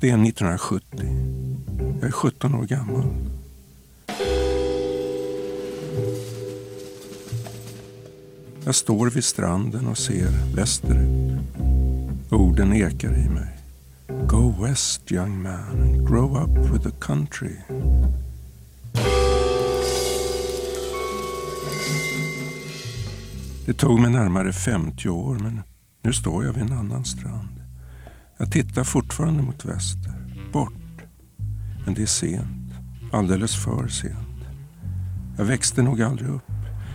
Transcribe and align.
Det 0.00 0.10
är 0.10 0.14
1970. 0.14 1.06
Jag 2.00 2.08
är 2.08 2.12
17 2.12 2.54
år 2.54 2.64
gammal. 2.64 3.04
Jag 8.64 8.74
står 8.74 9.10
vid 9.10 9.24
stranden 9.24 9.86
och 9.86 9.98
ser 9.98 10.54
västerut. 10.54 11.40
Orden 12.30 12.72
ekar 12.72 13.18
i 13.18 13.28
mig. 13.28 13.58
Go 14.28 14.54
west 14.62 15.12
young 15.12 15.42
man 15.42 15.82
and 15.82 16.08
grow 16.08 16.42
up 16.42 16.72
with 16.72 16.84
the 16.84 17.06
country. 17.06 17.56
Det 23.66 23.74
tog 23.74 24.00
mig 24.00 24.10
närmare 24.10 24.52
50 24.52 25.08
år 25.08 25.38
men 25.38 25.62
nu 26.02 26.12
står 26.12 26.44
jag 26.44 26.52
vid 26.52 26.62
en 26.62 26.72
annan 26.72 27.04
strand. 27.04 27.60
Jag 28.38 28.52
tittar 28.52 28.84
fortfarande 29.16 29.42
mot 29.42 29.64
väster, 29.64 30.12
bort. 30.52 31.02
Men 31.84 31.94
det 31.94 32.02
är 32.02 32.06
sent, 32.06 32.72
alldeles 33.12 33.56
för 33.64 33.88
sent. 33.88 34.44
Jag 35.36 35.44
växte 35.44 35.82
nog 35.82 36.02
aldrig 36.02 36.30
upp. 36.30 36.42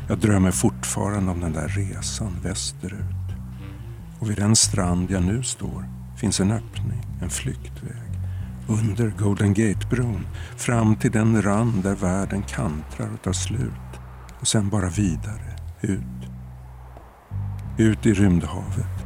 Jag 0.07 0.19
drömmer 0.19 0.51
fortfarande 0.51 1.31
om 1.31 1.39
den 1.39 1.53
där 1.53 1.67
resan 1.67 2.37
västerut. 2.43 3.35
Och 4.19 4.29
vid 4.29 4.37
den 4.37 4.55
strand 4.55 5.11
jag 5.11 5.23
nu 5.23 5.43
står 5.43 5.85
finns 6.17 6.39
en 6.39 6.51
öppning, 6.51 7.01
en 7.21 7.29
flyktväg. 7.29 8.11
Under 8.67 9.13
Golden 9.17 9.53
Gate-bron, 9.53 10.27
fram 10.57 10.95
till 10.95 11.11
den 11.11 11.41
rand 11.41 11.83
där 11.83 11.95
världen 11.95 12.43
kantrar 12.43 13.13
och 13.13 13.21
tar 13.21 13.33
slut. 13.33 13.99
Och 14.39 14.47
sen 14.47 14.69
bara 14.69 14.89
vidare, 14.89 15.55
ut. 15.81 16.29
Ut 17.77 18.05
i 18.05 18.13
rymdhavet. 18.13 19.05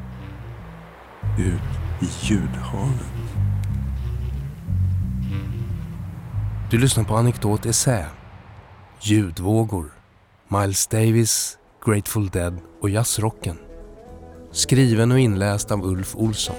Ut 1.40 1.85
i 2.02 2.06
ljudhavet. 2.22 3.16
Du 6.72 6.78
lyssnar 6.78 7.04
på 7.04 7.16
Anekdot 7.16 7.66
Essä. 7.66 8.06
Ljudvågor. 9.02 9.92
Miles 10.48 10.88
Davis, 10.88 11.58
Grateful 11.86 12.30
Dead 12.30 12.60
och 12.82 12.90
jazzrocken. 12.90 13.58
Skriven 14.52 15.12
och 15.12 15.20
inläst 15.20 15.72
av 15.72 15.86
Ulf 15.86 16.16
Olsson. 16.16 16.56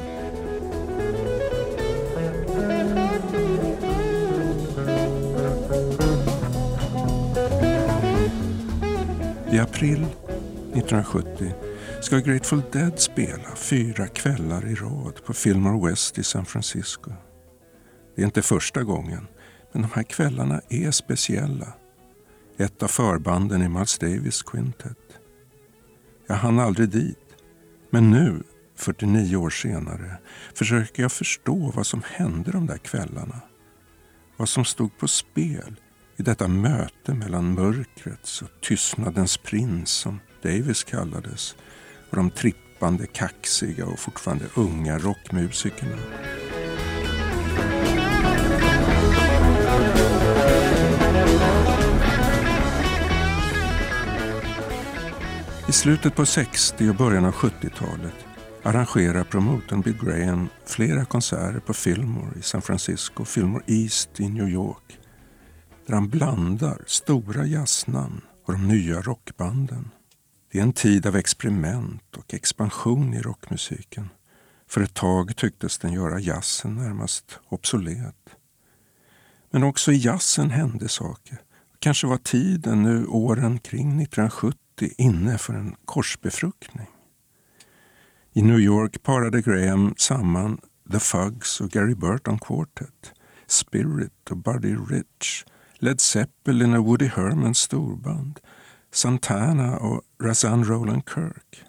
I 9.53 9.58
april 9.58 10.06
1970 10.75 11.66
ska 12.00 12.19
Grateful 12.19 12.62
Dead 12.72 12.98
spela 12.98 13.56
fyra 13.56 14.06
kvällar 14.08 14.66
i 14.66 14.75
rad 14.75 15.25
på 15.25 15.33
Fillmore 15.33 15.91
West 15.91 16.19
i 16.19 16.22
San 16.25 16.47
Francisco. 16.47 17.12
Det 18.16 18.22
är 18.22 18.27
inte 18.27 18.42
första 18.42 18.83
gången, 18.83 19.27
men 19.72 19.83
de 19.83 19.91
här 19.94 20.03
kvällarna 20.03 20.61
är 20.69 20.91
speciella. 20.91 21.72
Ett 22.58 22.83
av 22.83 22.88
förbanden 22.88 23.62
i 23.62 23.69
Miles 23.69 23.98
Davis 23.98 24.42
Quintet. 24.42 24.98
Jag 26.27 26.36
hann 26.36 26.58
aldrig 26.58 26.88
dit, 26.88 27.19
men 27.91 28.10
nu, 28.10 28.42
49 28.77 29.36
år 29.36 29.50
senare, 29.50 30.19
försöker 30.55 31.03
jag 31.03 31.12
förstå 31.12 31.72
vad 31.75 31.86
som 31.86 32.03
hände 32.06 32.50
de 32.50 32.66
där 32.66 32.78
kvällarna. 32.78 33.41
Vad 34.36 34.48
som 34.48 34.64
stod 34.64 34.98
på 34.98 35.08
spel 35.08 35.81
i 36.16 36.22
detta 36.22 36.48
möte 36.48 37.14
mellan 37.14 37.55
mörkrets 37.55 38.42
och 38.42 38.48
tystnadens 38.62 39.36
prins 39.36 39.91
som 39.91 40.20
Davis 40.42 40.84
kallades 40.84 41.56
och 42.10 42.16
de 42.16 42.30
trippande, 42.30 43.06
kaxiga 43.06 43.86
och 43.86 43.98
fortfarande 43.98 44.44
unga 44.54 44.98
rockmusikerna. 44.98 45.96
I 55.69 55.72
slutet 55.72 56.14
på 56.14 56.26
60 56.26 56.88
och 56.88 56.94
början 56.94 57.25
av 57.25 57.34
70-talet 57.34 58.14
arrangerar 58.62 59.25
promotorn 59.25 59.81
Bill 59.81 59.98
Graham 60.02 60.48
flera 60.66 61.04
konserter 61.04 61.60
på 61.60 61.75
Fillmore 61.75 62.38
i 62.38 62.42
San 62.42 62.62
Francisco 62.62 63.22
och 63.22 63.28
Fillmore 63.28 63.62
East 63.66 64.20
i 64.20 64.28
New 64.28 64.48
York 64.48 64.98
där 65.86 65.94
han 65.94 66.08
blandar 66.08 66.82
stora 66.86 67.44
jazznamn 67.47 68.20
och 68.47 68.52
de 68.52 68.69
nya 68.69 69.00
rockbanden. 69.00 69.91
Det 70.56 70.61
är 70.61 70.65
en 70.65 70.72
tid 70.72 71.06
av 71.06 71.17
experiment 71.17 72.17
och 72.17 72.34
expansion 72.34 73.15
i 73.15 73.22
rockmusiken. 73.22 74.09
För 74.69 74.81
ett 74.81 74.94
tag 74.94 75.37
tycktes 75.37 75.78
den 75.78 75.93
göra 75.93 76.21
jazzen 76.21 76.75
närmast 76.75 77.39
obsolet. 77.49 78.37
Men 79.50 79.62
också 79.62 79.93
i 79.93 79.97
jazzen 79.97 80.50
hände 80.50 80.89
saker. 80.89 81.39
Kanske 81.78 82.06
var 82.06 82.17
tiden 82.17 82.83
nu 82.83 83.06
åren 83.06 83.59
kring 83.59 84.03
1970 84.03 84.59
inne 84.99 85.39
för 85.39 85.55
en 85.55 85.77
korsbefruktning. 85.84 86.88
I 88.33 88.43
New 88.43 88.61
York 88.61 89.03
parade 89.03 89.43
Graham 89.43 89.94
samman 89.97 90.61
The 90.93 91.00
Fugs 91.00 91.61
och 91.61 91.71
Gary 91.71 91.94
Burton 91.94 92.38
Quartet, 92.38 93.12
Spirit 93.47 94.31
och 94.31 94.37
Buddy 94.37 94.75
Rich, 94.75 95.44
Led 95.78 96.00
Zeppelin 96.00 96.75
och 96.75 96.84
Woody 96.84 97.06
Hermans 97.06 97.59
storband, 97.59 98.41
Santana 98.96 99.76
och 99.76 100.02
Razan 100.22 100.64
Roland 100.64 101.02
Kirk. 101.14 101.64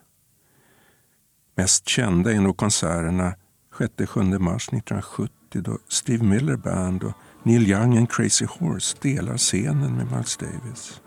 Mest 1.55 1.89
kända 1.89 2.31
är 2.31 2.41
nog 2.41 2.57
konserterna 2.57 3.35
6-7 3.77 4.39
mars 4.39 4.67
1970 4.67 5.31
då 5.51 5.77
Steve 5.87 6.23
Miller 6.23 6.55
Band 6.55 7.03
och 7.03 7.13
Neil 7.43 7.67
Young 7.67 7.97
and 7.97 8.11
Crazy 8.11 8.45
Horse 8.45 8.97
delar 9.01 9.37
scenen 9.37 9.95
med 9.97 10.11
Miles 10.11 10.37
Davis. 10.37 11.01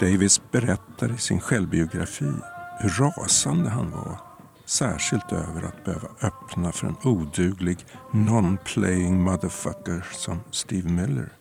Davis 0.00 0.40
berättar 0.50 1.14
i 1.14 1.18
sin 1.18 1.40
självbiografi 1.40 2.32
hur 2.80 2.88
rasande 2.88 3.70
han 3.70 3.90
var 3.90 4.20
särskilt 4.64 5.32
över 5.32 5.62
att 5.62 5.84
behöva 5.84 6.08
öppna 6.22 6.72
för 6.72 6.86
en 6.86 6.96
oduglig 7.04 7.78
non-playing 8.12 9.20
motherfucker 9.20 10.06
som 10.12 10.40
Steve 10.50 10.88
Miller. 10.88 11.32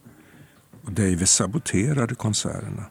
Och 0.84 0.92
Davis 0.92 1.32
saboterade 1.32 2.16
konserterna 2.16 2.86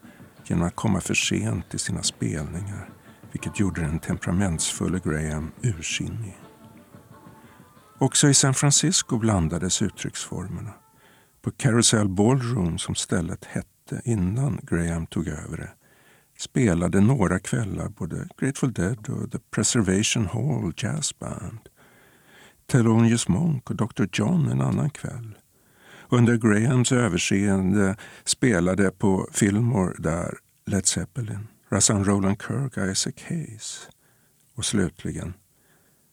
genom 0.46 0.66
att 0.66 0.76
komma 0.76 1.00
för 1.00 1.14
sent 1.14 1.70
till 1.70 1.80
sina 1.80 2.02
spelningar 2.02 2.90
vilket 3.34 3.60
gjorde 3.60 3.80
den 3.80 3.98
temperamentsfulle 3.98 5.00
Graham 5.04 5.52
ursinnig. 5.62 6.38
Också 7.98 8.28
i 8.28 8.34
San 8.34 8.54
Francisco 8.54 9.18
blandades 9.18 9.82
uttrycksformerna. 9.82 10.74
På 11.42 11.50
Carousel 11.50 12.08
Ballroom, 12.08 12.78
som 12.78 12.94
stället 12.94 13.44
hette 13.44 14.02
innan 14.04 14.60
Graham 14.62 15.06
tog 15.06 15.28
över 15.28 15.56
det, 15.56 15.70
spelade 16.38 17.00
några 17.00 17.38
kvällar 17.38 17.88
både 17.88 18.28
Grateful 18.38 18.72
Dead 18.72 19.08
och 19.08 19.32
The 19.32 19.38
Preservation 19.38 20.26
Hall 20.26 20.72
Jazz 20.76 21.18
Band. 21.18 21.60
Thelonious 22.66 23.28
Monk 23.28 23.70
och 23.70 23.76
Dr 23.76 24.04
John 24.12 24.48
en 24.48 24.60
annan 24.60 24.90
kväll. 24.90 25.38
Under 26.14 26.36
Grahams 26.36 26.92
överseende 26.92 27.96
spelade 28.24 28.90
på 28.90 29.28
Fillmore 29.32 29.94
där 29.98 30.38
Led 30.66 30.86
Zeppelin, 30.86 31.48
Razan 31.68 32.04
Roland 32.04 32.42
Kirk, 32.42 32.90
Isaac 32.90 33.12
Hayes 33.28 33.88
och 34.54 34.64
slutligen 34.64 35.34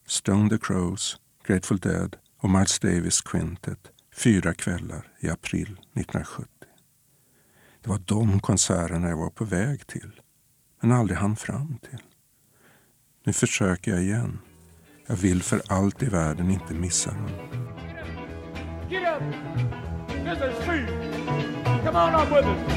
Stone 0.06 0.50
the 0.50 0.58
Crows, 0.58 1.16
Grateful 1.46 1.78
Dead 1.78 2.16
och 2.38 2.50
Miles 2.50 2.78
Davis 2.78 3.20
Quintet 3.20 3.78
fyra 4.16 4.54
kvällar 4.54 5.08
i 5.20 5.28
april 5.28 5.62
1970. 5.62 6.46
Det 7.80 7.90
var 7.90 7.98
de 8.06 8.40
konserterna 8.40 9.08
jag 9.08 9.16
var 9.16 9.30
på 9.30 9.44
väg 9.44 9.86
till, 9.86 10.20
men 10.80 10.92
aldrig 10.92 11.18
hann 11.18 11.36
fram 11.36 11.78
till. 11.90 12.02
Nu 13.24 13.32
försöker 13.32 13.90
jag 13.90 14.02
igen. 14.02 14.38
Jag 15.06 15.16
vill 15.16 15.42
för 15.42 15.62
allt 15.68 16.02
i 16.02 16.06
världen 16.06 16.50
inte 16.50 16.74
missa 16.74 17.10
dem. 17.10 17.30
This 20.24 20.38
is. 20.38 20.64
Come 21.84 21.96
on 21.96 22.14
up 22.14 22.30
with 22.30 22.46
us. 22.46 22.72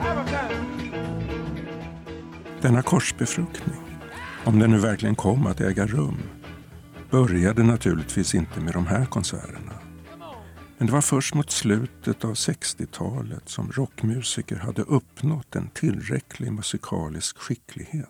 Have 0.00 0.18
a 0.18 0.24
time. 0.24 0.64
Denna 2.62 2.82
korsbefruktning, 2.82 3.80
om 4.44 4.58
den 4.58 4.70
nu 4.70 4.78
verkligen 4.78 5.14
kom 5.14 5.46
att 5.46 5.60
äga 5.60 5.86
rum, 5.86 6.18
började 7.10 7.62
naturligtvis 7.62 8.34
inte 8.34 8.60
med 8.60 8.72
de 8.72 8.86
här 8.86 9.04
konserterna. 9.06 9.72
Men 10.78 10.86
det 10.86 10.92
var 10.92 11.00
först 11.00 11.34
mot 11.34 11.50
slutet 11.50 12.24
av 12.24 12.34
60-talet 12.34 13.48
som 13.48 13.72
rockmusiker 13.72 14.56
hade 14.56 14.82
uppnått 14.82 15.56
en 15.56 15.68
tillräcklig 15.68 16.52
musikalisk 16.52 17.38
skicklighet 17.38 18.08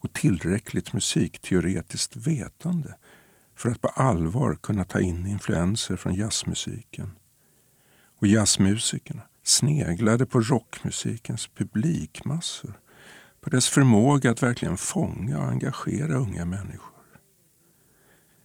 och 0.00 0.12
tillräckligt 0.12 0.92
musikteoretiskt 0.92 2.16
vetande 2.16 2.94
för 3.56 3.70
att 3.70 3.80
på 3.80 3.88
allvar 3.88 4.54
kunna 4.62 4.84
ta 4.84 5.00
in 5.00 5.26
influenser 5.26 5.96
från 5.96 6.14
jazzmusiken. 6.14 7.10
Och 8.18 8.26
jazzmusikerna 8.26 9.22
sneglade 9.44 10.26
på 10.26 10.40
rockmusikens 10.40 11.48
publikmassor, 11.48 12.80
på 13.40 13.50
dess 13.50 13.68
förmåga 13.68 14.30
att 14.30 14.42
verkligen 14.42 14.76
fånga 14.76 15.38
och 15.38 15.48
engagera 15.48 16.14
unga 16.14 16.44
människor. 16.44 16.96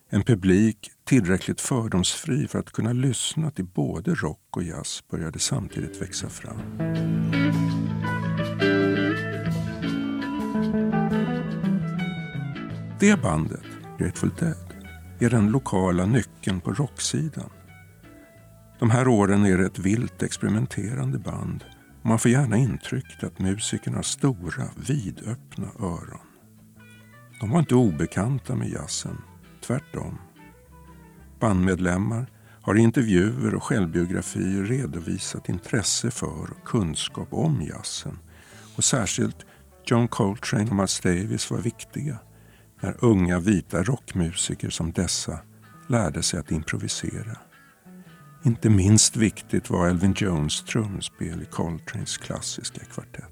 En 0.10 0.24
publik 0.24 0.92
tillräckligt 1.04 1.62
fördomsfri 1.62 2.48
för 2.48 2.60
att 2.60 2.72
kunna 2.72 2.94
lyssna 2.94 3.52
till 3.52 3.66
både 3.66 4.16
rock 4.16 4.58
och 4.58 4.64
jazz 4.64 5.04
började 5.12 5.40
samtidigt 5.40 6.02
växa 6.02 6.30
fram. 6.30 6.62
Det 13.00 13.22
bandet, 13.22 13.66
Grateful 14.00 14.32
Dead, 14.40 14.76
är 15.20 15.30
den 15.30 15.52
lokala 15.52 16.06
nyckeln 16.06 16.62
på 16.62 16.74
rocksidan. 16.74 17.50
De 18.82 18.90
här 18.90 19.08
åren 19.08 19.46
är 19.46 19.58
det 19.58 19.66
ett 19.66 19.80
vilt 19.80 20.24
experimenterande 20.24 21.20
band 21.20 21.64
och 22.00 22.06
man 22.06 22.20
får 22.20 22.32
gärna 22.32 22.58
intrycket 22.58 23.24
att 23.24 23.40
musikerna 23.40 23.96
har 23.98 24.04
stora, 24.04 24.70
vidöppna 24.88 25.68
öron. 25.80 26.28
De 27.40 27.50
var 27.50 27.60
inte 27.60 27.76
obekanta 27.76 28.56
med 28.56 28.70
jazzen, 28.70 29.18
tvärtom. 29.66 30.18
Bandmedlemmar 31.40 32.26
har 32.62 32.78
i 32.78 32.82
intervjuer 32.82 33.56
och 33.56 33.64
självbiografier 33.64 34.64
redovisat 34.64 35.50
intresse 35.50 36.12
för 36.12 36.52
och 36.52 36.68
kunskap 36.68 37.34
om 37.34 37.62
jazzen. 37.62 38.20
Och 38.76 38.84
särskilt 38.84 39.46
John 39.86 40.08
Coltrane 40.08 40.70
och 40.70 40.76
Miles 40.76 41.00
Davis 41.00 41.52
var 41.52 41.58
viktiga 41.58 42.18
när 42.82 43.06
unga 43.06 43.40
vita 43.40 43.84
rockmusiker 43.84 44.70
som 44.70 44.92
dessa 44.92 45.40
lärde 45.88 46.24
sig 46.24 46.40
att 46.40 46.52
improvisera. 46.52 47.38
Inte 48.44 48.70
minst 48.70 49.16
viktigt 49.16 49.70
var 49.70 49.88
Elvin 49.88 50.14
Jones 50.18 50.64
trumspel 50.64 51.42
i 51.42 51.46
Coltranes 51.46 52.18
klassiska 52.18 52.86
kvartett. 52.86 53.26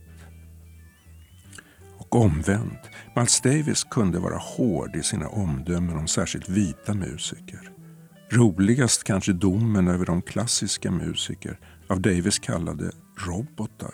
Och 1.97 2.15
omvänt, 2.15 2.89
Miles 3.15 3.41
Davis 3.41 3.83
kunde 3.83 4.19
vara 4.19 4.37
hård 4.37 4.95
i 4.95 5.03
sina 5.03 5.27
omdömen 5.27 5.97
om 5.97 6.07
särskilt 6.07 6.49
vita 6.49 6.93
musiker. 6.93 7.71
Roligast 8.31 9.03
kanske 9.03 9.33
domen 9.33 9.87
över 9.87 10.05
de 10.05 10.21
klassiska 10.21 10.91
musiker 10.91 11.59
av 11.87 12.01
Davis 12.01 12.39
kallade 12.39 12.91
robotar 13.27 13.93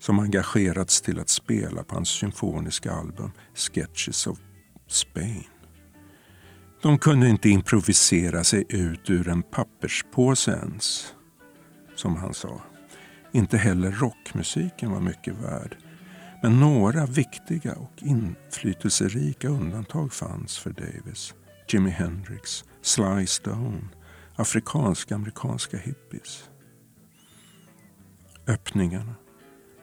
som 0.00 0.18
engagerats 0.18 1.00
till 1.00 1.20
att 1.20 1.28
spela 1.28 1.84
på 1.84 1.94
hans 1.94 2.08
symfoniska 2.08 2.92
album 2.92 3.32
Sketches 3.54 4.26
of 4.26 4.38
Spain. 4.88 5.55
De 6.86 6.98
kunde 6.98 7.28
inte 7.28 7.48
improvisera 7.48 8.44
sig 8.44 8.64
ut 8.68 9.10
ur 9.10 9.28
en 9.28 9.42
papperspåse 9.42 10.50
ens, 10.50 11.14
som 11.96 12.16
han 12.16 12.34
sa. 12.34 12.60
Inte 13.32 13.58
heller 13.58 13.90
rockmusiken 13.90 14.90
var 14.90 15.00
mycket 15.00 15.34
värd. 15.34 15.76
Men 16.42 16.60
några 16.60 17.06
viktiga 17.06 17.74
och 17.74 18.02
inflytelserika 18.02 19.48
undantag 19.48 20.12
fanns 20.12 20.58
för 20.58 20.70
Davis. 20.70 21.34
Jimi 21.68 21.90
Hendrix, 21.90 22.64
Sly 22.82 23.26
Stone, 23.26 23.88
afrikanska-amerikanska 24.36 25.76
hippies. 25.76 26.50
Öppningarna, 28.46 29.14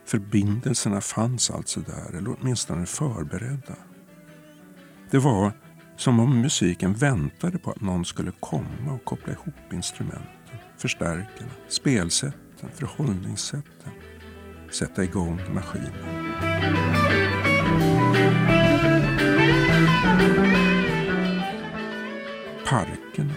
förbindelserna 0.05 1.01
fanns 1.01 1.51
alltså 1.51 1.79
där, 1.79 2.17
eller 2.17 2.35
åtminstone 2.39 2.85
förberedda. 2.85 3.75
Det 5.11 5.19
var 5.19 5.51
som 5.97 6.19
om 6.19 6.41
musiken 6.41 6.93
väntade 6.93 7.57
på 7.57 7.71
att 7.71 7.81
någon 7.81 8.05
skulle 8.05 8.31
komma 8.39 8.93
och 8.93 9.05
koppla 9.05 9.33
ihop 9.33 9.73
instrumenten, 9.73 10.57
förstärkarna, 10.77 11.51
spelsätten, 11.67 12.69
förhållningssätten. 12.73 13.91
Sätta 14.71 15.03
igång 15.03 15.41
maskinen. 15.53 15.93
Parkerna 22.67 23.33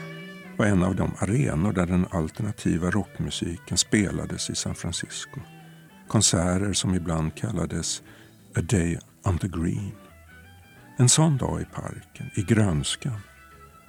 var 0.56 0.66
en 0.66 0.82
av 0.82 0.94
de 0.94 1.12
arenor 1.18 1.72
där 1.72 1.86
den 1.86 2.06
alternativa 2.10 2.90
rockmusiken 2.90 3.78
spelades 3.78 4.50
i 4.50 4.54
San 4.54 4.74
Francisco. 4.74 5.40
Konserter 6.08 6.72
som 6.72 6.94
ibland 6.94 7.34
kallades 7.34 8.02
A 8.56 8.60
Day 8.60 8.98
on 9.24 9.38
the 9.38 9.48
Green. 9.48 10.05
En 10.98 11.08
sån 11.08 11.36
dag 11.36 11.60
i 11.60 11.64
parken, 11.64 12.30
i 12.34 12.42
grönskan, 12.42 13.20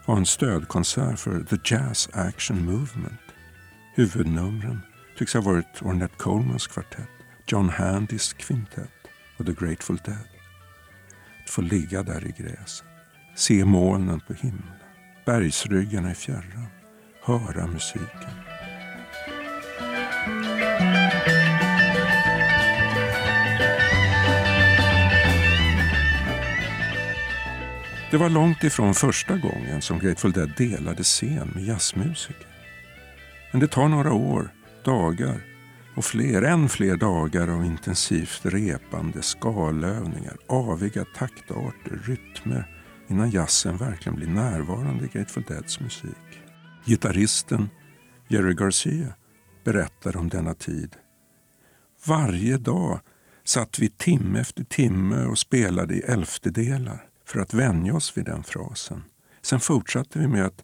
var 0.06 0.18
en 0.18 0.26
stödkonsert 0.26 1.20
för 1.20 1.44
The 1.44 1.58
Jazz 1.64 2.10
Action 2.14 2.66
Movement. 2.66 3.22
Huvudnumren 3.96 4.82
tycks 5.18 5.34
ha 5.34 5.42
varit 5.42 5.82
Ornette 5.82 6.16
Colemans 6.18 6.68
kvartett, 6.68 7.10
John 7.46 7.70
Handys 7.70 8.34
kvintett 8.34 9.08
och 9.38 9.46
The 9.46 9.52
Grateful 9.52 9.98
Dead. 10.06 10.28
Att 11.44 11.50
få 11.50 11.62
ligga 11.62 12.04
där 12.04 12.26
i 12.26 12.44
gräset, 12.44 12.88
se 13.36 13.66
molnen 13.66 14.20
på 14.20 14.34
himlen, 14.34 14.78
bergsryggarna 15.26 16.12
i 16.12 16.16
fjärran, 16.16 16.68
höra 17.24 17.68
musiken. 17.68 18.47
Det 28.12 28.18
var 28.18 28.30
långt 28.30 28.64
ifrån 28.64 28.94
första 28.94 29.38
gången 29.38 29.82
som 29.82 30.00
Grateful 30.00 30.32
Dead 30.32 30.54
delade 30.58 31.04
scen 31.04 31.52
med 31.56 31.64
jazzmusiker. 31.64 32.48
Men 33.52 33.60
det 33.60 33.68
tar 33.68 33.88
några 33.88 34.14
år, 34.14 34.50
dagar 34.84 35.42
och 35.96 36.06
fler, 36.06 36.42
än 36.42 36.70
fler 36.70 36.96
dagar 36.98 37.48
av 37.48 37.66
intensivt 37.66 38.42
repande, 38.44 39.22
skalövningar, 39.22 40.38
aviga 40.48 41.06
taktarter, 41.16 42.00
rytmer 42.06 42.68
innan 43.08 43.30
jazzen 43.30 43.78
verkligen 43.78 44.16
blir 44.16 44.28
närvarande 44.28 45.06
i 45.06 45.08
Grateful 45.08 45.44
Deads 45.48 45.80
musik. 45.80 46.42
Gitarristen 46.86 47.70
Jerry 48.28 48.54
Garcia 48.54 49.14
berättar 49.64 50.18
om 50.18 50.30
denna 50.30 50.54
tid. 50.54 50.96
Varje 52.06 52.58
dag 52.58 53.00
satt 53.44 53.80
vi 53.80 53.90
timme 53.90 54.40
efter 54.40 54.64
timme 54.64 55.26
och 55.26 55.38
spelade 55.38 55.96
i 55.96 56.00
elftedelar 56.00 57.07
för 57.28 57.40
att 57.40 57.54
vänja 57.54 57.96
oss 57.96 58.18
vid 58.18 58.26
den 58.26 58.44
frasen. 58.44 59.04
Sen 59.42 59.60
fortsatte 59.60 60.20
vi 60.20 60.28
med 60.28 60.46
att 60.46 60.64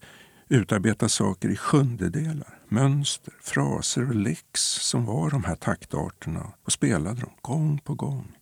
utarbeta 0.49 1.09
saker 1.09 1.49
i 1.49 1.55
sjundedelar, 1.55 2.59
mönster, 2.67 3.33
fraser 3.41 4.09
och 4.09 4.15
licks 4.15 4.61
som 4.61 5.05
var 5.05 5.29
de 5.29 5.43
här 5.43 5.55
taktarterna 5.55 6.53
och 6.63 6.71
spelade 6.71 7.21
dem 7.21 7.33
gång 7.41 7.79
på 7.79 7.95
gång. 7.95 8.37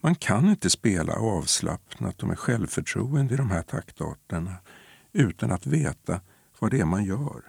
Man 0.00 0.14
kan 0.14 0.48
inte 0.48 0.70
spela 0.70 1.12
avslappnat 1.12 2.22
och 2.22 2.28
med 2.28 2.38
självförtroende 2.38 3.34
i 3.34 3.36
de 3.36 3.50
här 3.50 3.62
taktarterna 3.62 4.56
utan 5.12 5.52
att 5.52 5.66
veta 5.66 6.20
vad 6.58 6.70
det 6.70 6.80
är 6.80 6.84
man 6.84 7.04
gör. 7.04 7.42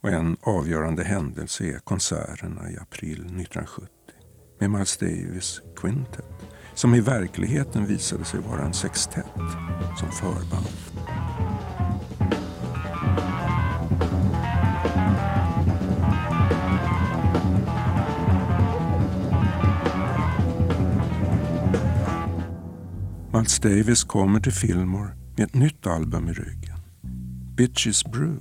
Och 0.00 0.08
en 0.08 0.36
avgörande 0.40 1.04
händelse 1.04 1.64
är 1.64 1.78
konserterna 1.78 2.70
i 2.70 2.78
april 2.78 3.20
1970 3.20 3.88
med 4.58 4.70
Miles 4.70 4.96
Davis 4.96 5.60
Quintet 5.76 6.49
som 6.74 6.94
i 6.94 7.00
verkligheten 7.00 7.86
visade 7.86 8.24
sig 8.24 8.40
vara 8.40 8.62
en 8.62 8.74
sextett 8.74 9.26
som 9.98 10.10
förband. 10.12 10.66
Miles 23.60 23.78
Davis 23.78 24.04
kommer 24.04 24.40
till 24.40 24.52
Fillmore 24.52 25.10
med 25.36 25.46
ett 25.46 25.54
nytt 25.54 25.86
album 25.86 26.28
i 26.28 26.32
ryggen. 26.32 26.76
Bitches 27.56 28.04
Brew. 28.04 28.40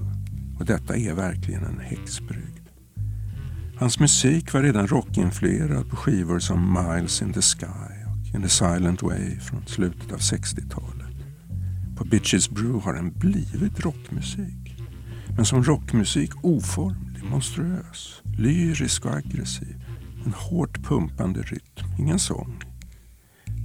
Och 0.59 0.65
detta 0.65 0.95
är 0.95 1.13
verkligen 1.13 1.63
en 1.63 1.79
häxbrygd. 1.79 2.69
Hans 3.77 3.99
musik 3.99 4.53
var 4.53 4.63
redan 4.63 4.87
rockinfluerad 4.87 5.89
på 5.89 5.95
skivor 5.95 6.39
som 6.39 6.73
Miles 6.73 7.21
in 7.21 7.33
the 7.33 7.41
Sky 7.41 7.98
in 8.33 8.45
a 8.45 8.49
Silent 8.49 9.03
Way 9.03 9.39
från 9.39 9.65
slutet 9.65 10.11
av 10.11 10.19
60-talet. 10.19 11.15
På 11.97 12.05
Bitches 12.05 12.49
Brew 12.49 12.79
har 12.83 12.93
den 12.93 13.11
blivit 13.11 13.79
rockmusik. 13.79 14.77
Men 15.35 15.45
som 15.45 15.63
rockmusik 15.63 16.45
oformlig, 16.45 17.23
monstruös, 17.23 18.21
lyrisk 18.37 19.05
och 19.05 19.15
aggressiv. 19.15 19.83
En 20.25 20.33
hårt 20.33 20.83
pumpande 20.83 21.41
rytm, 21.41 21.87
ingen 21.99 22.19
sång. 22.19 22.63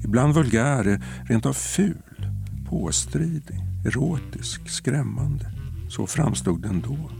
Ibland 0.04 0.34
vulgär, 0.34 1.02
rent 1.24 1.46
av 1.46 1.52
ful, 1.52 2.26
påstridig, 2.68 3.60
erotisk, 3.86 4.68
skrämmande. 4.68 5.52
Så 5.88 6.06
framstod 6.06 6.62
den 6.62 6.80
då. 6.80 7.10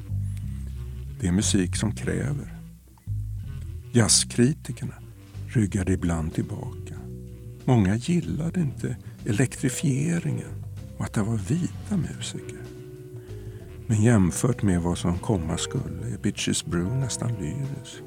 Det 1.20 1.28
är 1.28 1.32
musik 1.32 1.76
som 1.76 1.92
kräver. 1.92 2.58
Jazzkritikerna 3.92 4.94
ryggade 5.48 5.92
ibland 5.92 6.34
tillbaka. 6.34 6.93
Många 7.64 7.96
gillade 7.96 8.60
inte 8.60 8.96
elektrifieringen 9.26 10.64
och 10.98 11.04
att 11.04 11.12
det 11.12 11.22
var 11.22 11.36
vita 11.36 11.96
musiker. 11.96 12.58
Men 13.86 14.02
jämfört 14.02 14.62
med 14.62 14.82
vad 14.82 14.98
som 14.98 15.18
komma 15.18 15.56
skulle 15.56 16.14
är 16.14 16.18
Bitches 16.22 16.64
Brew 16.66 16.96
nästan 16.96 17.32
lyrisk. 17.32 18.02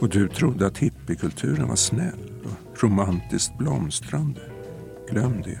Och 0.00 0.08
du 0.08 0.28
trodde 0.28 0.66
att 0.66 0.78
hippiekulturen 0.78 1.68
var 1.68 1.76
snäll 1.76 2.32
och 2.44 2.82
romantiskt 2.82 3.58
blomstrande. 3.58 4.40
Glöm 5.10 5.42
det. 5.42 5.60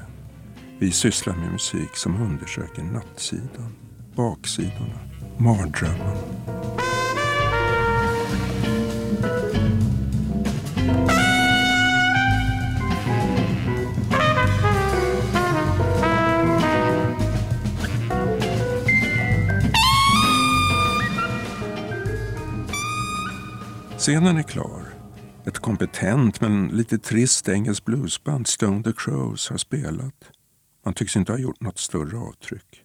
Vi 0.78 0.92
sysslar 0.92 1.36
med 1.36 1.52
musik 1.52 1.96
som 1.96 2.22
undersöker 2.22 2.82
nattsidan, 2.82 3.74
baksidorna, 4.16 4.98
mardrömmarna. 5.38 6.83
Scenen 24.04 24.36
är 24.36 24.42
klar. 24.42 24.82
Ett 25.46 25.58
kompetent 25.58 26.40
men 26.40 26.68
lite 26.68 26.98
trist 26.98 27.48
engelskt 27.48 27.84
bluesband, 27.84 28.46
Stone 28.46 28.82
the 28.82 28.92
Crows, 28.96 29.50
har 29.50 29.56
spelat. 29.56 30.30
Man 30.84 30.94
tycks 30.94 31.16
inte 31.16 31.32
ha 31.32 31.38
gjort 31.38 31.60
något 31.60 31.78
större 31.78 32.18
avtryck. 32.18 32.84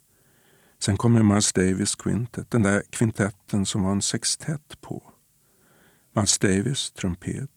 Sen 0.80 0.98
kommer 0.98 1.24
Miles 1.24 1.54
Davis 1.54 1.96
Quintet, 1.96 2.52
den 2.52 2.64
där 2.64 2.84
kvintetten 2.90 3.66
som 3.66 3.84
var 3.84 3.92
en 3.92 4.02
sextett 4.02 4.82
på. 4.82 5.04
Miles 6.16 6.40
Davis, 6.40 6.92
trumpet. 6.92 7.52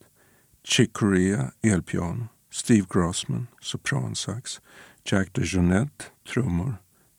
Chick 0.65 0.93
Corea, 0.93 1.53
elpiano. 1.63 2.29
Steve 2.53 2.87
Grossman, 2.91 3.47
sopransax. 3.61 4.61
Jack 5.05 5.33
DeJohnette, 5.33 6.05
trummor. 6.33 6.75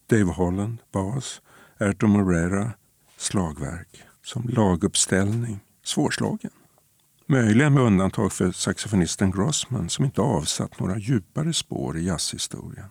Dave 0.09 0.31
Holland, 0.31 0.77
bas. 0.91 1.41
Erto 1.79 2.07
Morera, 2.07 2.71
slagverk. 3.17 4.03
Som 4.21 4.47
laguppställning 4.47 5.59
svårslagen. 5.83 6.51
Möjligen 7.25 7.73
med 7.73 7.83
undantag 7.83 8.33
för 8.33 8.51
saxofonisten 8.51 9.31
Grossman 9.31 9.89
som 9.89 10.05
inte 10.05 10.21
avsatt 10.21 10.79
några 10.79 10.97
djupare 10.97 11.53
spår 11.53 11.97
i 11.97 12.05
jazzhistorien. 12.05 12.89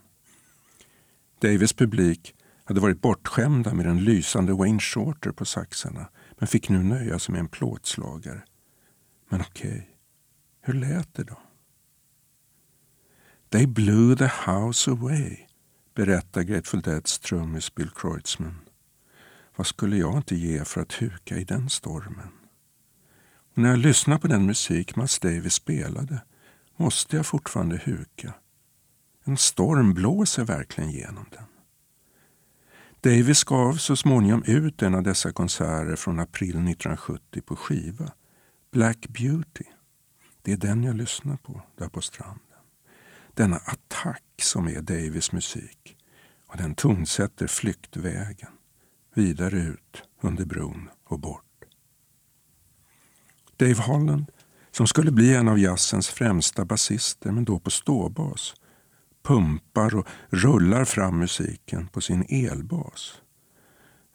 Davis 1.40 1.72
publik 1.72 2.34
hade 2.64 2.80
varit 2.80 3.00
bortskämda 3.00 3.74
med 3.74 3.86
den 3.86 4.04
lysande 4.04 4.52
Wayne 4.52 4.80
Shorter 4.80 5.30
på 5.30 5.44
saxarna 5.44 6.08
men 6.38 6.48
fick 6.48 6.68
nu 6.68 6.82
nöja 6.82 7.18
sig 7.18 7.32
med 7.32 7.40
en 7.40 7.48
plåtslagare. 7.48 8.42
Men 9.28 9.40
okej, 9.40 9.70
okay. 9.70 9.82
hur 10.60 10.74
lät 10.74 11.14
det 11.14 11.24
då? 11.24 11.38
They 13.48 13.66
blew 13.66 14.16
the 14.16 14.50
house 14.50 14.90
away, 14.90 15.36
berättar 15.94 16.42
Grateful 16.42 16.80
Deads 16.80 17.18
trummis 17.18 17.74
Bill 17.74 17.90
Kreutzmann. 17.90 18.60
Vad 19.56 19.66
skulle 19.66 19.96
jag 19.96 20.16
inte 20.16 20.36
ge 20.36 20.64
för 20.64 20.80
att 20.80 20.92
huka 20.92 21.36
i 21.36 21.44
den 21.44 21.70
stormen? 21.70 22.41
När 23.54 23.68
jag 23.68 23.78
lyssnar 23.78 24.18
på 24.18 24.28
den 24.28 24.46
musik 24.46 24.96
Miles 24.96 25.18
Davis 25.18 25.54
spelade 25.54 26.22
måste 26.76 27.16
jag 27.16 27.26
fortfarande 27.26 27.76
huka. 27.76 28.34
En 29.24 29.36
storm 29.36 29.94
blåser 29.94 30.44
verkligen 30.44 30.90
genom 30.90 31.26
den. 31.30 31.44
Davis 33.00 33.44
gav 33.44 33.74
så 33.74 33.96
småningom 33.96 34.42
ut 34.46 34.82
en 34.82 34.94
av 34.94 35.02
dessa 35.02 35.32
konserter 35.32 35.96
från 35.96 36.20
april 36.20 36.50
1970 36.50 37.42
på 37.42 37.56
skiva. 37.56 38.12
Black 38.70 39.08
Beauty. 39.08 39.64
Det 40.42 40.52
är 40.52 40.56
den 40.56 40.84
jag 40.84 40.96
lyssnar 40.96 41.36
på 41.36 41.62
där 41.78 41.88
på 41.88 42.00
stranden. 42.00 42.38
Denna 43.34 43.56
attack 43.56 44.24
som 44.42 44.68
är 44.68 44.80
Davis 44.80 45.32
musik. 45.32 45.96
Och 46.46 46.56
den 46.56 46.74
tonsätter 46.74 47.46
flyktvägen. 47.46 48.50
Vidare 49.14 49.58
ut 49.58 50.02
under 50.20 50.44
bron 50.44 50.88
och 51.04 51.18
bort. 51.18 51.51
Dave 53.62 53.82
Holland, 53.82 54.30
som 54.70 54.86
skulle 54.86 55.10
bli 55.10 55.34
en 55.34 55.48
av 55.48 55.58
jazzens 55.58 56.08
främsta 56.08 56.64
basister, 56.64 57.30
men 57.30 57.44
då 57.44 57.58
på 57.58 57.70
ståbas, 57.70 58.54
pumpar 59.24 59.94
och 59.94 60.06
rullar 60.30 60.84
fram 60.84 61.18
musiken 61.18 61.88
på 61.88 62.00
sin 62.00 62.24
elbas. 62.28 63.14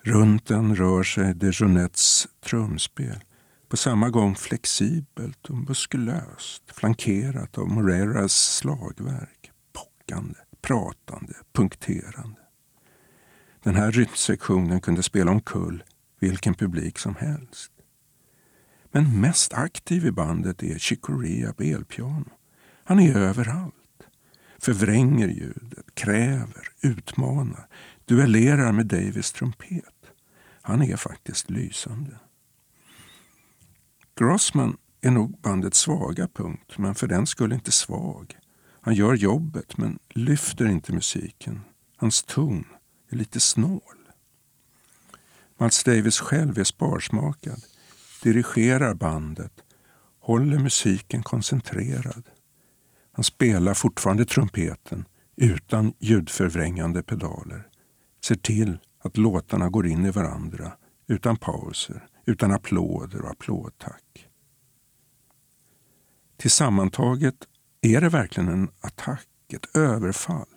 Runt 0.04 0.46
den 0.46 0.76
rör 0.76 1.04
sig 1.04 1.34
Dejonettes 1.34 2.28
trumspel, 2.46 3.20
på 3.68 3.78
samma 3.78 4.10
gång 4.10 4.36
flexibelt 4.36 5.50
och 5.50 5.58
muskulöst, 5.58 6.64
flankerat 6.68 7.58
av 7.58 7.68
Moreras 7.68 8.56
slagverk, 8.56 9.52
pockande, 9.74 10.40
pratande, 10.62 11.34
punkterande. 11.54 12.42
Den 13.64 13.76
här 13.76 13.92
rytmsektionen 13.92 14.82
kunde 14.82 15.04
spela 15.04 15.32
omkull 15.32 15.84
vilken 16.20 16.54
publik 16.54 17.00
som 17.00 17.16
helst. 17.16 17.72
Men 18.98 19.22
mest 19.22 19.54
aktiv 19.54 20.06
i 20.06 20.12
bandet 20.12 20.64
är 20.64 20.78
Chick 20.78 21.02
Corea 21.02 21.54
på 21.54 21.64
elpiano. 21.64 22.30
Han 22.84 23.00
är 23.00 23.18
överallt. 23.18 23.74
Förvränger 24.60 25.28
ljudet, 25.28 25.96
kräver, 25.96 26.68
utmanar, 26.82 27.68
duellerar 28.06 28.72
med 28.72 28.86
Davis 28.86 29.32
trumpet. 29.32 30.12
Han 30.62 30.82
är 30.82 30.96
faktiskt 30.96 31.50
lysande. 31.50 32.20
Grossman 34.16 34.78
är 35.02 35.12
nog 35.12 35.42
bandets 35.42 35.80
svaga 35.80 36.28
punkt, 36.28 36.78
men 36.78 36.96
för 36.96 37.08
den 37.08 37.28
skull 37.28 37.54
inte 37.54 37.72
svag. 37.72 38.38
Han 38.82 38.94
gör 38.94 39.14
jobbet, 39.14 39.78
men 39.78 40.00
lyfter 40.10 40.68
inte 40.68 40.94
musiken. 40.94 41.62
Hans 41.98 42.24
ton 42.24 42.66
är 43.10 43.16
lite 43.16 43.40
snål. 43.40 44.10
Miles 45.58 45.84
Davis 45.84 46.20
själv 46.20 46.60
är 46.60 46.64
sparsmakad 46.64 47.64
dirigerar 48.24 48.94
bandet, 48.94 49.54
håller 50.20 50.60
musiken 50.60 51.24
koncentrerad. 51.24 52.30
Han 53.12 53.24
spelar 53.24 53.74
fortfarande 53.74 54.26
trumpeten 54.26 55.06
utan 55.36 55.94
ljudförvrängande 56.00 57.04
pedaler. 57.04 57.68
Ser 58.24 58.36
till 58.36 58.80
att 59.04 59.18
låtarna 59.18 59.70
går 59.70 59.88
in 59.88 60.06
i 60.06 60.12
varandra 60.12 60.72
utan 61.08 61.38
pauser, 61.38 62.08
utan 62.26 62.52
applåder 62.52 63.22
och 63.22 63.30
applådtack. 63.30 64.28
Tillsammantaget 66.38 67.36
är 67.82 68.02
det 68.02 68.10
verkligen 68.10 68.50
en 68.50 68.70
attack, 68.82 69.28
ett 69.54 69.76
överfall. 69.76 70.48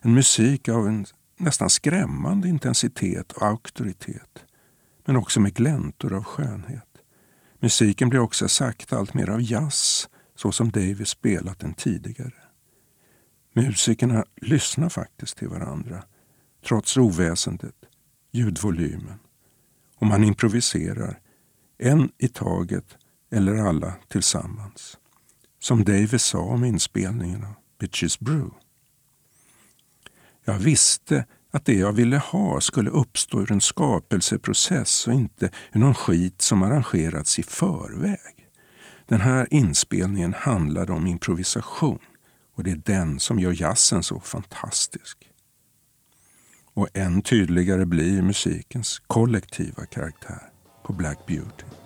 En 0.00 0.14
musik 0.14 0.68
av 0.68 0.88
en 0.88 1.06
nästan 1.36 1.70
skrämmande 1.70 2.48
intensitet 2.48 3.32
och 3.32 3.42
auktoritet. 3.42 4.44
Men 5.04 5.16
också 5.16 5.40
med 5.40 5.54
gläntor 5.54 6.12
av 6.12 6.24
skönhet. 6.24 6.89
Musiken 7.60 8.08
blir 8.08 8.20
också 8.20 8.48
sakta 8.48 8.98
allt 8.98 9.14
mer 9.14 9.30
av 9.30 9.42
jazz, 9.42 10.08
så 10.34 10.52
som 10.52 10.70
Davis 10.70 11.08
spelat 11.08 11.58
den 11.58 11.74
tidigare. 11.74 12.34
Musikerna 13.52 14.24
lyssnar 14.36 14.88
faktiskt 14.88 15.36
till 15.36 15.48
varandra, 15.48 16.04
trots 16.64 16.96
oväsendet, 16.96 17.74
ljudvolymen. 18.32 19.18
Och 19.96 20.06
man 20.06 20.24
improviserar, 20.24 21.20
en 21.78 22.10
i 22.18 22.28
taget 22.28 22.96
eller 23.30 23.56
alla 23.56 23.94
tillsammans. 24.08 24.98
Som 25.58 25.84
Davis 25.84 26.22
sa 26.22 26.38
om 26.38 26.64
inspelningen 26.64 27.44
av 27.44 27.54
Bitches 27.78 28.20
Brew. 28.20 28.50
Jag 30.44 30.58
visste 30.58 31.26
att 31.50 31.64
det 31.64 31.74
jag 31.74 31.92
ville 31.92 32.18
ha 32.18 32.60
skulle 32.60 32.90
uppstå 32.90 33.40
ur 33.40 33.52
en 33.52 33.60
skapelseprocess 33.60 35.06
och 35.06 35.14
inte 35.14 35.50
ur 35.72 35.80
någon 35.80 35.94
skit 35.94 36.42
som 36.42 36.62
arrangerats 36.62 37.38
i 37.38 37.42
förväg. 37.42 38.48
Den 39.06 39.20
här 39.20 39.46
inspelningen 39.50 40.34
handlade 40.34 40.92
om 40.92 41.06
improvisation 41.06 41.98
och 42.56 42.64
det 42.64 42.70
är 42.70 42.82
den 42.84 43.20
som 43.20 43.38
gör 43.38 43.62
jazzen 43.62 44.02
så 44.02 44.20
fantastisk. 44.20 45.18
Och 46.74 46.88
än 46.94 47.22
tydligare 47.22 47.86
blir 47.86 48.22
musikens 48.22 48.98
kollektiva 49.06 49.86
karaktär 49.86 50.42
på 50.82 50.92
Black 50.92 51.26
Beauty. 51.26 51.79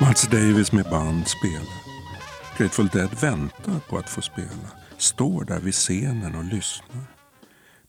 Mats 0.00 0.28
Davis 0.28 0.72
med 0.72 0.84
band 0.84 1.28
spelar. 1.28 1.82
Grateful 2.58 2.88
Dead 2.88 3.20
väntar 3.20 3.80
på 3.88 3.98
att 3.98 4.10
få 4.10 4.22
spela. 4.22 4.70
Står 4.98 5.44
där 5.44 5.60
vid 5.60 5.74
scenen 5.74 6.34
och 6.34 6.44
lyssnar. 6.44 7.04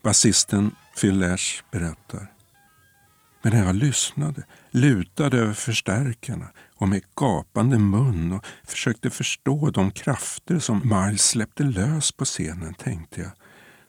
Basisten 0.04 0.72
Phil 1.02 1.20
Lash 1.20 1.64
berättar. 1.72 2.32
Men 3.42 3.54
när 3.54 3.66
jag 3.66 3.76
lyssnade, 3.76 4.44
lutade 4.72 5.38
över 5.38 5.54
förstärkarna 5.54 6.48
och 6.76 6.88
med 6.88 7.02
gapande 7.16 7.80
mun 7.80 8.32
och 8.32 8.46
försökte 8.64 9.10
förstå 9.10 9.70
de 9.70 9.92
krafter 9.92 10.60
som 10.60 10.82
Miles 10.84 11.24
släppte 11.24 11.64
lös 11.64 12.12
på 12.12 12.26
scenen 12.26 12.74
tänkte 12.74 13.22
jag, 13.22 13.32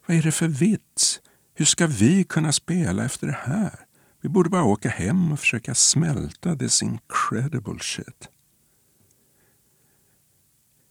vad 0.07 0.17
är 0.17 0.23
det 0.23 0.33
för 0.33 0.49
vits? 0.49 1.21
Hur 1.55 1.65
ska 1.65 1.87
vi 1.87 2.25
kunna 2.25 2.53
spela 2.53 3.05
efter 3.05 3.27
det 3.27 3.39
här? 3.43 3.90
Vi 4.21 4.29
borde 4.29 4.51
bara 4.51 4.65
åka 4.65 4.89
hem 4.89 5.33
och 5.33 5.41
försöka 5.41 5.75
smälta 5.75 6.57
this 6.57 6.83
incredible 6.83 7.79
shit. 7.81 8.29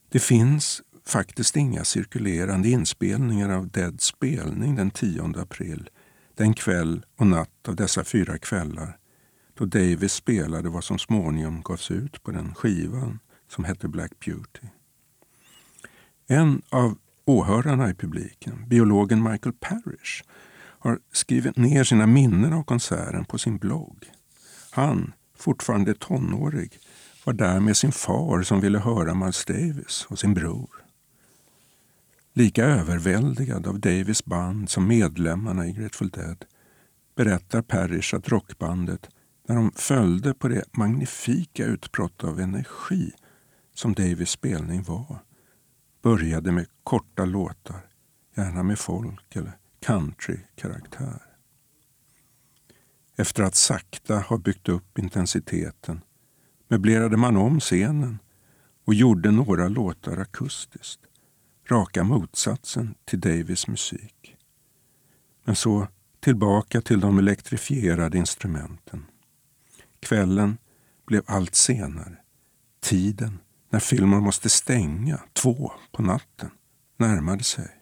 Det 0.10 0.20
finns 0.20 0.82
faktiskt 1.06 1.56
inga 1.56 1.84
cirkulerande 1.84 2.70
inspelningar 2.70 3.50
av 3.50 3.68
Deads 3.68 4.06
spelning 4.06 4.76
den 4.76 4.92
10 4.92 5.34
april, 5.38 5.90
den 6.36 6.54
kväll 6.54 7.06
och 7.16 7.28
natt 7.28 7.68
av 7.68 7.76
dessa 7.76 8.04
fyra 8.04 8.38
kvällar 8.38 9.00
då 9.60 9.66
Davis 9.66 10.14
spelade 10.14 10.70
vad 10.70 10.84
som 10.84 11.00
småningom 11.00 11.62
gavs 11.62 11.92
ut 11.92 12.24
på 12.24 12.32
den 12.32 12.56
skivan 12.56 13.20
som 13.48 13.64
hette 13.64 13.88
Black 13.88 14.12
Beauty. 14.26 14.68
En 16.28 16.62
av 16.70 16.98
åhörarna 17.26 17.90
i 17.90 17.94
publiken, 17.94 18.66
biologen 18.68 19.24
Michael 19.24 19.56
Parrish, 19.60 20.24
har 20.80 21.00
skrivit 21.12 21.58
ner 21.58 21.84
sina 21.84 22.08
minnen 22.08 22.54
av 22.54 22.64
konserten 22.64 23.26
på 23.26 23.38
sin 23.38 23.58
blogg. 23.58 24.12
Han, 24.72 25.14
fortfarande 25.38 25.94
tonårig, 25.94 26.80
var 27.24 27.34
där 27.34 27.60
med 27.60 27.78
sin 27.78 27.92
far 27.92 28.42
som 28.42 28.62
ville 28.62 28.80
höra 28.80 29.14
Miles 29.14 29.46
Davis 29.46 30.06
och 30.10 30.20
sin 30.20 30.34
bror. 30.34 30.70
Lika 32.34 32.66
överväldigad 32.66 33.68
av 33.68 33.80
Davis 33.80 34.26
band 34.26 34.70
som 34.70 34.88
medlemmarna 34.88 35.68
i 35.68 35.72
Grateful 35.72 36.10
Dead 36.10 36.46
berättar 37.16 37.62
Parrish 37.62 38.16
att 38.16 38.30
rockbandet, 38.30 39.10
när 39.48 39.56
de 39.56 39.72
följde 39.76 40.34
på 40.34 40.48
det 40.48 40.64
magnifika 40.72 41.66
utbrott 41.66 42.24
av 42.24 42.40
energi 42.40 43.12
som 43.76 43.94
Davis 43.94 44.30
spelning 44.30 44.84
var, 44.84 45.20
började 46.02 46.52
med 46.52 46.68
korta 46.84 47.26
låtar, 47.26 47.82
gärna 48.36 48.64
med 48.64 48.80
folk 48.80 49.36
eller 49.36 49.58
country-karaktär. 49.80 51.22
Efter 53.16 53.44
att 53.44 53.56
sakta 53.56 54.20
ha 54.20 54.38
byggt 54.38 54.70
upp 54.70 54.98
intensiteten 54.98 56.02
möblerade 56.68 57.18
man 57.18 57.38
om 57.38 57.60
scenen 57.60 58.20
och 58.86 58.94
gjorde 58.94 59.32
några 59.32 59.68
låtar 59.68 60.18
akustiskt. 60.18 61.02
Raka 61.70 62.04
motsatsen 62.04 62.96
till 63.06 63.20
Davis 63.20 63.68
musik. 63.68 64.36
Men 65.44 65.56
så 65.56 65.88
tillbaka 66.20 66.82
till 66.82 67.00
de 67.00 67.18
elektrifierade 67.18 68.18
instrumenten. 68.18 69.06
Kvällen 70.00 70.58
blev 71.06 71.24
allt 71.26 71.56
senare. 71.56 72.18
Tiden 72.80 73.40
när 73.70 73.80
filmen 73.80 74.24
måste 74.24 74.50
stänga, 74.50 75.20
två 75.34 75.72
på 75.92 76.02
natten, 76.02 76.52
närmade 76.98 77.44
sig. 77.44 77.79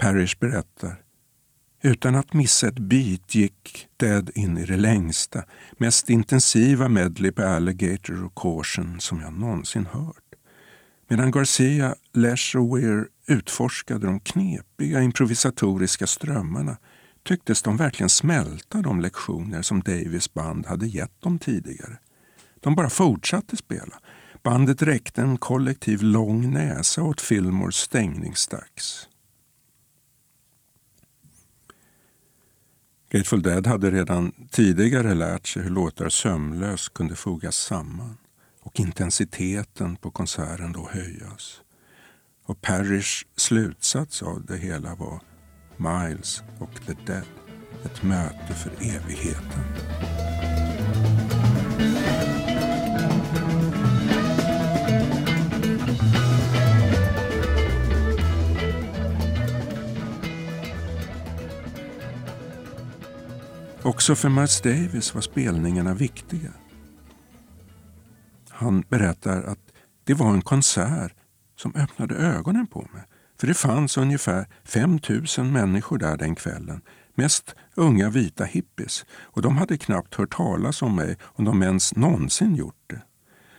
Parrish 0.00 0.38
berättar 0.38 0.96
utan 1.82 2.14
att 2.14 2.32
missa 2.32 2.68
ett 2.68 2.78
beat 2.78 3.34
gick 3.34 3.86
Dead 3.96 4.30
in 4.34 4.58
i 4.58 4.66
det 4.66 4.76
längsta, 4.76 5.44
mest 5.78 6.10
intensiva 6.10 6.88
medley 6.88 7.32
på 7.32 7.42
Alligator 7.42 8.24
och 8.24 8.34
Caution 8.34 9.00
som 9.00 9.20
jag 9.20 9.32
någonsin 9.32 9.86
hört. 9.86 10.34
Medan 11.08 11.30
Garcia, 11.30 11.94
Lesh 12.12 12.56
och 12.56 12.76
Weir 12.76 13.06
utforskade 13.26 14.06
de 14.06 14.20
knepiga 14.20 15.02
improvisatoriska 15.02 16.06
strömmarna 16.06 16.76
tycktes 17.24 17.62
de 17.62 17.76
verkligen 17.76 18.10
smälta 18.10 18.82
de 18.82 19.00
lektioner 19.00 19.62
som 19.62 19.80
Davis 19.80 20.34
band 20.34 20.66
hade 20.66 20.86
gett 20.86 21.20
dem 21.20 21.38
tidigare. 21.38 21.98
De 22.60 22.74
bara 22.74 22.90
fortsatte 22.90 23.56
spela. 23.56 24.00
Bandet 24.42 24.82
räckte 24.82 25.22
en 25.22 25.38
kollektiv 25.38 26.02
lång 26.02 26.50
näsa 26.50 27.02
åt 27.02 27.20
Fillmores 27.20 27.76
stängningsdags. 27.76 29.09
Grateful 33.12 33.42
Dead 33.42 33.66
hade 33.66 33.90
redan 33.90 34.32
tidigare 34.50 35.14
lärt 35.14 35.46
sig 35.46 35.62
hur 35.62 35.70
låtar 35.70 36.08
sömlöst 36.08 36.94
kunde 36.94 37.16
fogas 37.16 37.56
samman 37.56 38.16
och 38.60 38.80
intensiteten 38.80 39.96
på 39.96 40.10
konserten 40.10 40.72
då 40.72 40.88
höjas. 40.92 41.60
Och 42.46 42.60
Parrish 42.60 43.26
slutsats 43.36 44.22
av 44.22 44.44
det 44.46 44.56
hela 44.56 44.94
var 44.94 45.20
Miles 45.76 46.42
och 46.58 46.86
The 46.86 46.92
Dead, 47.06 47.24
ett 47.84 48.02
möte 48.02 48.54
för 48.54 48.70
evigheten. 48.70 49.64
Också 63.82 64.14
för 64.14 64.28
Miles 64.28 64.60
Davis 64.60 65.14
var 65.14 65.20
spelningarna 65.20 65.94
viktiga. 65.94 66.50
Han 68.48 68.80
berättar 68.88 69.42
att 69.42 69.58
det 70.04 70.14
var 70.14 70.34
en 70.34 70.42
konsert 70.42 71.14
som 71.56 71.74
öppnade 71.74 72.14
ögonen 72.14 72.66
på 72.66 72.88
mig. 72.92 73.02
För 73.40 73.46
det 73.46 73.54
fanns 73.54 73.96
ungefär 73.96 74.46
5000 74.64 75.52
människor 75.52 75.98
där 75.98 76.16
den 76.16 76.34
kvällen. 76.34 76.80
Mest 77.14 77.54
unga 77.74 78.10
vita 78.10 78.44
hippies. 78.44 79.04
Och 79.10 79.42
de 79.42 79.56
hade 79.56 79.78
knappt 79.78 80.14
hört 80.14 80.36
talas 80.36 80.82
om 80.82 80.96
mig 80.96 81.16
om 81.22 81.44
de 81.44 81.62
ens 81.62 81.96
någonsin 81.96 82.56
gjort 82.56 82.84
det. 82.86 83.02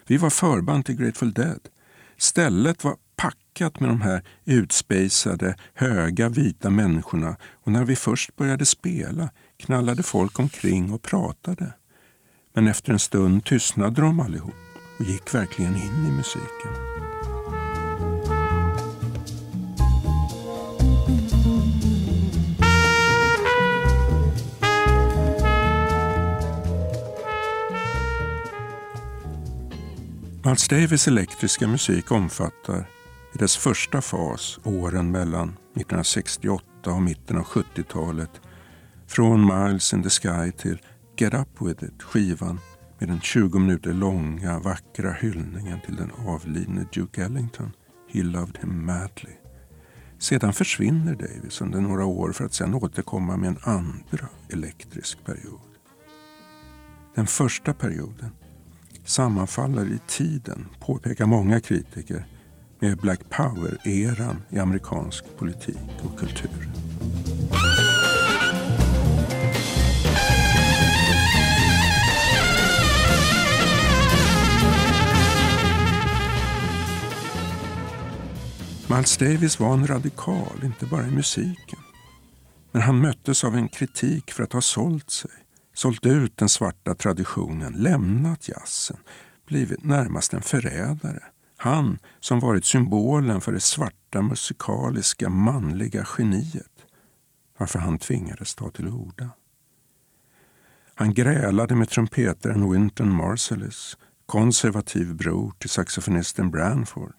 Vi 0.07 0.17
var 0.17 0.29
förband 0.29 0.85
till 0.85 0.95
Grateful 0.95 1.33
Dead. 1.33 1.59
Stället 2.17 2.83
var 2.83 2.95
lyckat 3.51 3.79
med 3.79 3.89
de 3.89 4.01
här 4.01 4.21
utspejsade, 4.45 5.55
höga 5.73 6.29
vita 6.29 6.69
människorna 6.69 7.35
och 7.63 7.71
när 7.71 7.85
vi 7.85 7.95
först 7.95 8.35
började 8.35 8.65
spela 8.65 9.29
knallade 9.57 10.03
folk 10.03 10.39
omkring 10.39 10.91
och 10.93 11.01
pratade. 11.01 11.73
Men 12.53 12.67
efter 12.67 12.93
en 12.93 12.99
stund 12.99 13.45
tystnade 13.45 14.01
de 14.01 14.19
allihop 14.19 14.53
och 14.99 15.05
gick 15.05 15.33
verkligen 15.35 15.75
in 15.75 16.07
i 16.07 16.11
musiken. 16.11 16.71
Miles 30.43 30.67
Davis 30.67 31.07
elektriska 31.07 31.67
musik 31.67 32.11
omfattar 32.11 33.00
i 33.33 33.37
dess 33.37 33.57
första 33.57 34.01
fas 34.01 34.59
åren 34.63 35.11
mellan 35.11 35.49
1968 35.49 36.65
och 36.85 37.01
mitten 37.01 37.37
av 37.37 37.43
70-talet 37.43 38.41
från 39.07 39.45
Miles 39.45 39.93
in 39.93 40.03
the 40.03 40.09
Sky 40.09 40.51
till 40.57 40.81
Get 41.17 41.33
Up 41.33 41.61
With 41.61 41.83
It, 41.83 42.03
skivan 42.03 42.59
med 42.99 43.09
den 43.09 43.21
20 43.21 43.59
minuter 43.59 43.93
långa 43.93 44.59
vackra 44.59 45.11
hyllningen 45.11 45.79
till 45.85 45.95
den 45.95 46.11
avlidne 46.27 46.85
Duke 46.93 47.23
Ellington. 47.23 47.71
He 48.09 48.23
loved 48.23 48.57
him 48.61 48.85
madly. 48.85 49.35
Sedan 50.19 50.53
försvinner 50.53 51.15
Davis 51.15 51.61
under 51.61 51.81
några 51.81 52.05
år 52.05 52.31
för 52.31 52.45
att 52.45 52.53
sedan 52.53 52.73
återkomma 52.73 53.37
med 53.37 53.49
en 53.49 53.57
andra 53.61 54.27
elektrisk 54.49 55.25
period. 55.25 55.59
Den 57.15 57.27
första 57.27 57.73
perioden 57.73 58.31
sammanfaller 59.05 59.85
i 59.85 59.99
tiden, 60.07 60.67
påpekar 60.79 61.25
många 61.25 61.59
kritiker, 61.59 62.25
med 62.81 62.97
Black 62.97 63.29
Power-eran 63.29 64.43
i 64.49 64.59
amerikansk 64.59 65.25
politik 65.37 65.77
och 66.03 66.19
kultur. 66.19 66.69
Miles 78.89 79.17
Davis 79.17 79.59
var 79.59 79.73
en 79.73 79.87
radikal, 79.87 80.63
inte 80.63 80.85
bara 80.85 81.07
i 81.07 81.11
musiken. 81.11 81.79
Men 82.71 82.81
han 82.81 83.01
möttes 83.01 83.43
av 83.43 83.55
en 83.55 83.69
kritik 83.69 84.31
för 84.31 84.43
att 84.43 84.53
ha 84.53 84.61
sålt 84.61 85.09
sig. 85.09 85.31
Sålt 85.73 86.05
ut 86.05 86.37
den 86.37 86.49
svarta 86.49 86.95
traditionen, 86.95 87.73
lämnat 87.73 88.47
jazzen, 88.47 88.97
blivit 89.47 89.83
närmast 89.83 90.33
en 90.33 90.41
förrädare. 90.41 91.23
Han 91.61 91.99
som 92.19 92.39
varit 92.39 92.65
symbolen 92.65 93.41
för 93.41 93.51
det 93.51 93.59
svarta 93.59 94.21
musikaliska 94.21 95.29
manliga 95.29 96.05
geniet. 96.17 96.85
Varför 97.57 97.79
han 97.79 97.97
tvingades 97.97 98.55
ta 98.55 98.69
till 98.69 98.87
orda. 98.87 99.29
Han 100.95 101.13
grälade 101.13 101.75
med 101.75 101.89
trumpetaren 101.89 102.71
Winton 102.71 103.15
Marsalis, 103.15 103.97
konservativ 104.25 105.15
bror 105.15 105.53
till 105.59 105.69
saxofonisten 105.69 106.51
Branford. 106.51 107.15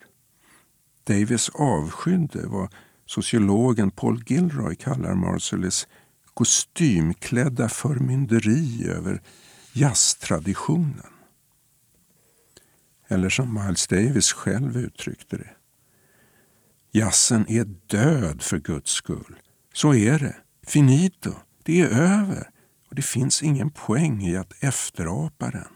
Davis 1.04 1.48
avskydde 1.48 2.46
vad 2.46 2.74
sociologen 3.06 3.90
Paul 3.90 4.22
Gilroy 4.26 4.74
kallar 4.74 5.14
Marsalis 5.14 5.88
kostymklädda 6.34 7.68
förmynderi 7.68 8.88
över 8.88 9.22
jazztraditionen. 9.72 11.21
Eller 13.08 13.28
som 13.28 13.54
Miles 13.54 13.86
Davis 13.86 14.32
själv 14.32 14.76
uttryckte 14.76 15.36
det. 15.36 15.50
Jazzen 16.92 17.46
är 17.48 17.64
död 17.86 18.42
för 18.42 18.58
Guds 18.58 18.90
skull. 18.90 19.36
Så 19.72 19.94
är 19.94 20.18
det. 20.18 20.36
Finito. 20.66 21.34
Det 21.62 21.80
är 21.80 21.88
över. 21.88 22.48
och 22.88 22.96
det 22.96 23.02
finns 23.02 23.42
ingen 23.42 23.70
poäng 23.70 24.22
i 24.22 24.36
att 24.36 24.64
efterapa 24.64 25.50
den. 25.50 25.68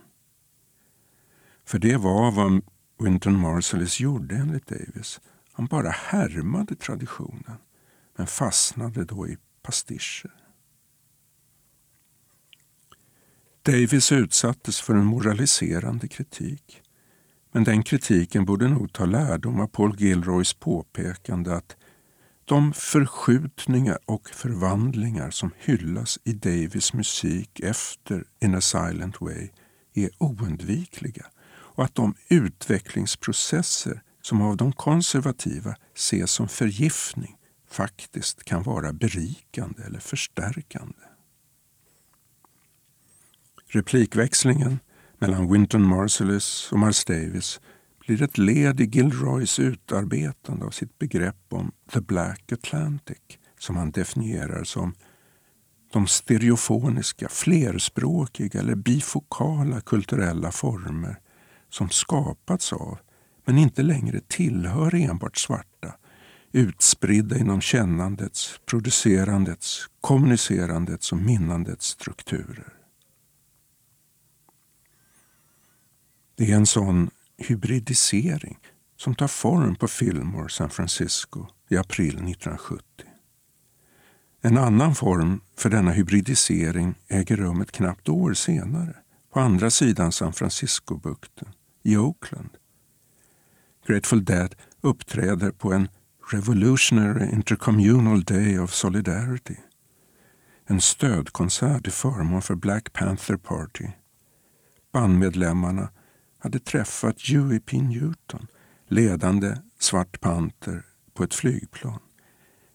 För 1.64 1.78
det 1.78 1.96
var 1.96 2.30
vad 2.30 2.62
Winton 2.98 3.38
Marsalis 3.38 4.00
gjorde 4.00 4.36
enligt 4.36 4.66
Davis. 4.66 5.20
Han 5.52 5.66
bara 5.66 5.90
härmade 5.90 6.74
traditionen 6.74 7.56
men 8.16 8.26
fastnade 8.26 9.04
då 9.04 9.28
i 9.28 9.36
pastischer. 9.62 10.30
Davis 13.62 14.12
utsattes 14.12 14.80
för 14.80 14.94
en 14.94 15.04
moraliserande 15.04 16.08
kritik. 16.08 16.82
Men 17.56 17.64
den 17.64 17.82
kritiken 17.82 18.44
borde 18.44 18.68
nog 18.68 18.92
ta 18.92 19.04
lärdom 19.04 19.60
av 19.60 19.66
Paul 19.66 19.96
Gilroys 19.98 20.54
påpekande 20.54 21.54
att 21.54 21.76
de 22.44 22.72
förskjutningar 22.72 23.98
och 24.04 24.28
förvandlingar 24.28 25.30
som 25.30 25.50
hyllas 25.58 26.18
i 26.24 26.32
Davis 26.32 26.92
musik 26.92 27.60
efter 27.60 28.24
In 28.40 28.54
a 28.54 28.60
silent 28.60 29.20
way 29.20 29.48
är 29.94 30.10
oundvikliga 30.18 31.26
och 31.48 31.84
att 31.84 31.94
de 31.94 32.14
utvecklingsprocesser 32.28 34.02
som 34.22 34.42
av 34.42 34.56
de 34.56 34.72
konservativa 34.72 35.76
ses 35.94 36.30
som 36.30 36.48
förgiftning 36.48 37.36
faktiskt 37.70 38.44
kan 38.44 38.62
vara 38.62 38.92
berikande 38.92 39.82
eller 39.82 40.00
förstärkande. 40.00 41.02
Replikväxlingen 43.68 44.78
mellan 45.18 45.52
Winton 45.52 45.82
Marsalis 45.82 46.72
och 46.72 46.78
Miles 46.78 47.04
Davis 47.04 47.60
blir 48.06 48.22
ett 48.22 48.38
led 48.38 48.80
i 48.80 48.84
Gilroys 48.84 49.58
utarbetande 49.58 50.66
av 50.66 50.70
sitt 50.70 50.98
begrepp 50.98 51.44
om 51.48 51.72
the 51.92 52.00
black 52.00 52.52
Atlantic 52.52 53.18
som 53.58 53.76
han 53.76 53.90
definierar 53.90 54.64
som 54.64 54.94
de 55.92 56.06
stereofoniska, 56.06 57.28
flerspråkiga 57.28 58.60
eller 58.60 58.74
bifokala 58.74 59.80
kulturella 59.80 60.52
former 60.52 61.18
som 61.70 61.90
skapats 61.90 62.72
av, 62.72 62.98
men 63.44 63.58
inte 63.58 63.82
längre 63.82 64.20
tillhör 64.28 64.94
enbart 64.94 65.36
svarta, 65.36 65.94
utspridda 66.52 67.38
inom 67.38 67.60
kännandets, 67.60 68.60
producerandets, 68.66 69.86
kommunicerandets 70.00 71.12
och 71.12 71.18
minnandets 71.18 71.86
strukturer. 71.86 72.75
Det 76.36 76.52
är 76.52 76.56
en 76.56 76.66
sån 76.66 77.10
hybridisering 77.38 78.58
som 78.96 79.14
tar 79.14 79.28
form 79.28 79.76
på 79.76 79.88
Fillmore 79.88 80.48
San 80.48 80.70
Francisco 80.70 81.46
i 81.68 81.76
april 81.76 82.08
1970. 82.08 82.82
En 84.42 84.58
annan 84.58 84.94
form 84.94 85.40
för 85.56 85.70
denna 85.70 85.90
hybridisering 85.90 86.94
äger 87.08 87.36
rum 87.36 87.60
ett 87.60 87.72
knappt 87.72 88.08
år 88.08 88.34
senare 88.34 88.96
på 89.32 89.40
andra 89.40 89.70
sidan 89.70 90.12
San 90.12 90.32
Francisco-bukten, 90.32 91.48
i 91.82 91.96
Oakland. 91.96 92.50
Grateful 93.86 94.24
Dead 94.24 94.54
uppträder 94.80 95.50
på 95.50 95.72
en 95.72 95.88
Revolutionary 96.32 97.30
Intercommunal 97.32 98.22
Day 98.22 98.58
of 98.58 98.72
Solidarity. 98.72 99.56
En 100.66 100.80
stödkonsert 100.80 101.82
till 101.82 101.92
förmån 101.92 102.42
för 102.42 102.54
Black 102.54 102.92
Panther 102.92 103.36
Party. 103.36 103.86
Bandmedlemmarna 104.92 105.88
hade 106.46 106.58
träffat 106.58 107.16
Huey 107.28 107.60
P. 107.60 107.82
Newton, 107.82 108.46
ledande 108.88 109.56
Svart 109.78 110.20
Panter, 110.20 110.82
på 111.14 111.24
ett 111.24 111.34
flygplan. 111.34 111.98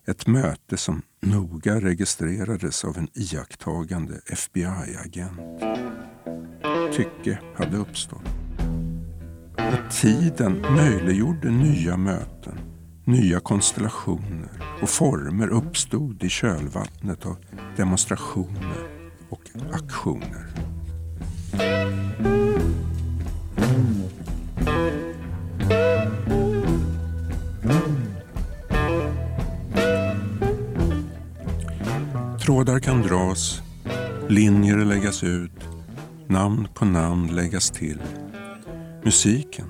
Ett 0.07 0.27
möte 0.27 0.77
som 0.77 1.01
noga 1.21 1.79
registrerades 1.79 2.85
av 2.85 2.97
en 2.97 3.07
iakttagande 3.13 4.21
FBI-agent. 4.25 5.61
Tycke 6.93 7.39
hade 7.55 7.77
uppstått. 7.77 8.27
Och 9.57 9.91
tiden 9.91 10.61
möjliggjorde 10.61 11.49
nya 11.49 11.97
möten, 11.97 12.59
nya 13.05 13.39
konstellationer 13.39 14.79
och 14.81 14.89
former 14.89 15.47
uppstod 15.47 16.23
i 16.23 16.29
kölvattnet 16.29 17.25
av 17.25 17.37
demonstrationer 17.77 19.07
och 19.29 19.43
aktioner. 19.73 20.47
Trådar 32.71 32.79
kan 32.79 33.01
dras, 33.01 33.61
linjer 34.29 34.77
läggas 34.77 35.23
ut, 35.23 35.69
namn 36.27 36.67
på 36.73 36.85
namn 36.85 37.35
läggas 37.35 37.71
till. 37.71 38.01
Musiken, 39.03 39.65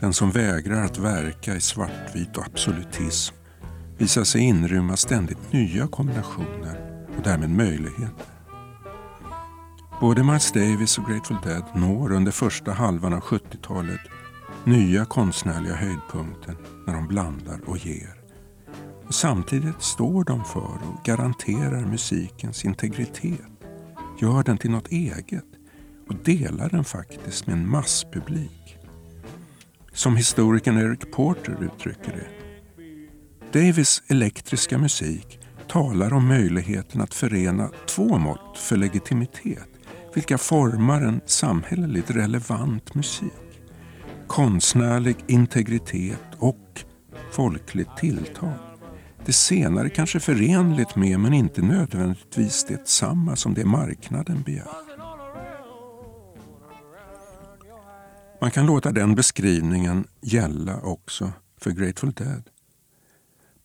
den 0.00 0.12
som 0.12 0.30
vägrar 0.30 0.84
att 0.84 0.98
verka 0.98 1.56
i 1.56 1.60
svartvit 1.60 2.36
och 2.36 2.44
absolutism, 2.46 3.34
visar 3.98 4.24
sig 4.24 4.40
inrymma 4.40 4.96
ständigt 4.96 5.52
nya 5.52 5.86
kombinationer 5.86 7.06
och 7.16 7.22
därmed 7.24 7.50
möjligheter. 7.50 8.26
Både 10.00 10.24
Miles 10.24 10.52
Davis 10.52 10.98
och 10.98 11.04
Grateful 11.04 11.36
Dead 11.44 11.64
når 11.74 12.12
under 12.12 12.32
första 12.32 12.72
halvan 12.72 13.12
av 13.12 13.20
70-talet 13.20 14.00
nya 14.64 15.04
konstnärliga 15.04 15.74
höjdpunkter 15.74 16.56
när 16.86 16.94
de 16.94 17.08
blandar 17.08 17.60
och 17.66 17.78
ger. 17.78 18.21
Och 19.06 19.14
samtidigt 19.14 19.82
står 19.82 20.24
de 20.24 20.44
för 20.44 20.78
och 20.88 21.04
garanterar 21.04 21.86
musikens 21.86 22.64
integritet, 22.64 23.40
gör 24.20 24.42
den 24.42 24.58
till 24.58 24.70
något 24.70 24.88
eget 24.88 25.44
och 26.08 26.14
delar 26.14 26.68
den 26.70 26.84
faktiskt 26.84 27.46
med 27.46 27.56
en 27.56 27.68
masspublik. 27.68 28.78
Som 29.92 30.16
historikern 30.16 30.78
Eric 30.78 31.10
Porter 31.12 31.56
uttrycker 31.60 32.12
det. 32.12 32.28
Davis 33.60 34.02
elektriska 34.06 34.78
musik 34.78 35.38
talar 35.68 36.12
om 36.12 36.28
möjligheten 36.28 37.00
att 37.00 37.14
förena 37.14 37.70
två 37.86 38.18
mått 38.18 38.58
för 38.58 38.76
legitimitet 38.76 39.68
vilka 40.14 40.38
formar 40.38 41.02
en 41.02 41.20
samhälleligt 41.26 42.10
relevant 42.10 42.94
musik. 42.94 43.62
Konstnärlig 44.26 45.16
integritet 45.26 46.22
och 46.38 46.84
folkligt 47.32 47.96
tilltal. 47.96 48.71
Det 49.26 49.32
senare 49.32 49.90
kanske 49.90 50.20
förenligt 50.20 50.96
med 50.96 51.20
men 51.20 51.32
inte 51.34 51.62
nödvändigtvis 51.62 52.64
detsamma 52.64 53.36
som 53.36 53.54
det 53.54 53.64
marknaden 53.64 54.42
begär. 54.42 54.66
Man 58.40 58.50
kan 58.50 58.66
låta 58.66 58.92
den 58.92 59.14
beskrivningen 59.14 60.04
gälla 60.20 60.80
också 60.80 61.32
för 61.60 61.70
Grateful 61.70 62.12
Dead. 62.12 62.42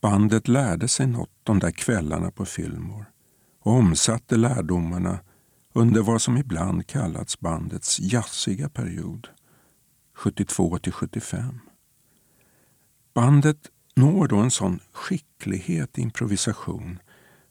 Bandet 0.02 0.48
lärde 0.48 0.88
sig 0.88 1.08
något 1.08 1.30
de 1.44 1.60
där 1.60 1.72
kvällarna 1.72 2.32
på 2.32 2.46
Fillmore 2.46 3.06
och 3.60 3.72
omsatte 3.72 4.38
lärdomarna 4.38 5.20
under 5.74 6.02
vad 6.02 6.22
som 6.22 6.38
ibland 6.38 6.88
kallats 6.88 7.40
bandets 7.40 8.00
jazziga 8.00 8.70
period, 8.70 9.28
72 10.16 10.78
till 10.78 10.94
75. 10.94 11.60
Bandet 13.14 13.58
når 13.98 14.28
då 14.28 14.38
en 14.38 14.52
sån 14.52 14.80
skicklighet 14.92 15.98
i 15.98 16.02
improvisation 16.02 17.00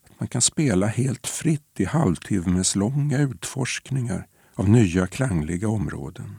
att 0.05 0.21
man 0.21 0.29
kan 0.29 0.43
spela 0.43 0.87
helt 0.87 1.27
fritt 1.27 1.81
i 1.81 1.85
halvtimmeslånga 1.85 3.19
utforskningar 3.19 4.27
av 4.55 4.69
nya 4.69 5.07
klangliga 5.07 5.69
områden. 5.69 6.39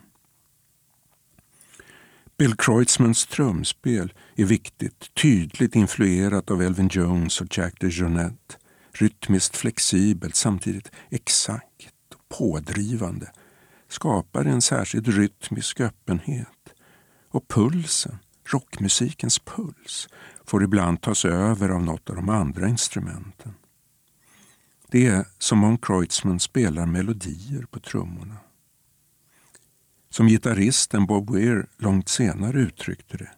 Bill 2.38 2.56
Kreutzmans 2.56 3.26
trumspel 3.26 4.12
är 4.36 4.44
viktigt, 4.44 5.14
tydligt 5.14 5.76
influerat 5.76 6.50
av 6.50 6.62
Elvin 6.62 6.88
Jones 6.92 7.40
och 7.40 7.58
Jack 7.58 7.80
DeJohnette 7.80 8.56
rytmiskt 8.92 9.56
flexibelt 9.56 10.34
samtidigt 10.34 10.90
exakt 11.10 12.14
och 12.14 12.28
pådrivande 12.38 13.32
skapar 13.88 14.44
en 14.44 14.62
särskild 14.62 15.08
rytmisk 15.08 15.80
öppenhet. 15.80 16.74
Och 17.28 17.48
pulsen, 17.48 18.18
rockmusikens 18.52 19.38
puls, 19.38 20.08
får 20.44 20.64
ibland 20.64 21.00
tas 21.00 21.24
över 21.24 21.68
av 21.68 21.82
något 21.82 22.10
av 22.10 22.16
de 22.16 22.28
andra 22.28 22.68
instrumenten. 22.68 23.54
Det 24.90 25.06
är 25.06 25.26
som 25.38 25.64
om 25.64 25.78
Kreutzmann 25.78 26.40
spelar 26.40 26.86
melodier 26.86 27.62
på 27.70 27.80
trummorna. 27.80 28.36
Som 30.10 30.26
gitarristen 30.26 31.06
Bob 31.06 31.30
Weir 31.30 31.66
långt 31.76 32.08
senare 32.08 32.60
uttryckte 32.60 33.16
det. 33.16 33.30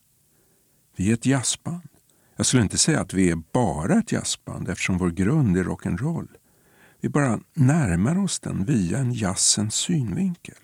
Vi 0.96 1.10
är 1.10 1.14
ett 1.14 1.26
jazzband. 1.26 1.88
Jag 2.36 2.46
skulle 2.46 2.62
inte 2.62 2.78
säga 2.78 3.00
att 3.00 3.14
vi 3.14 3.30
är 3.30 3.42
bara 3.52 3.98
ett 3.98 4.12
jazzband 4.12 4.68
eftersom 4.68 4.98
vår 4.98 5.10
grund 5.10 5.56
är 5.56 5.64
rock'n'roll. 5.64 6.28
Vi 7.00 7.08
bara 7.08 7.40
närmar 7.54 8.18
oss 8.18 8.40
den 8.40 8.64
via 8.64 8.98
en 8.98 9.12
jazzens 9.12 9.74
synvinkel. 9.74 10.54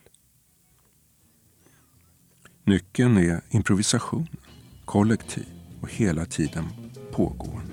Nyckeln 2.69 3.17
är 3.17 3.41
improvisation, 3.51 4.29
kollektiv 4.85 5.47
och 5.81 5.91
hela 5.91 6.25
tiden 6.25 6.65
pågående. 7.13 7.73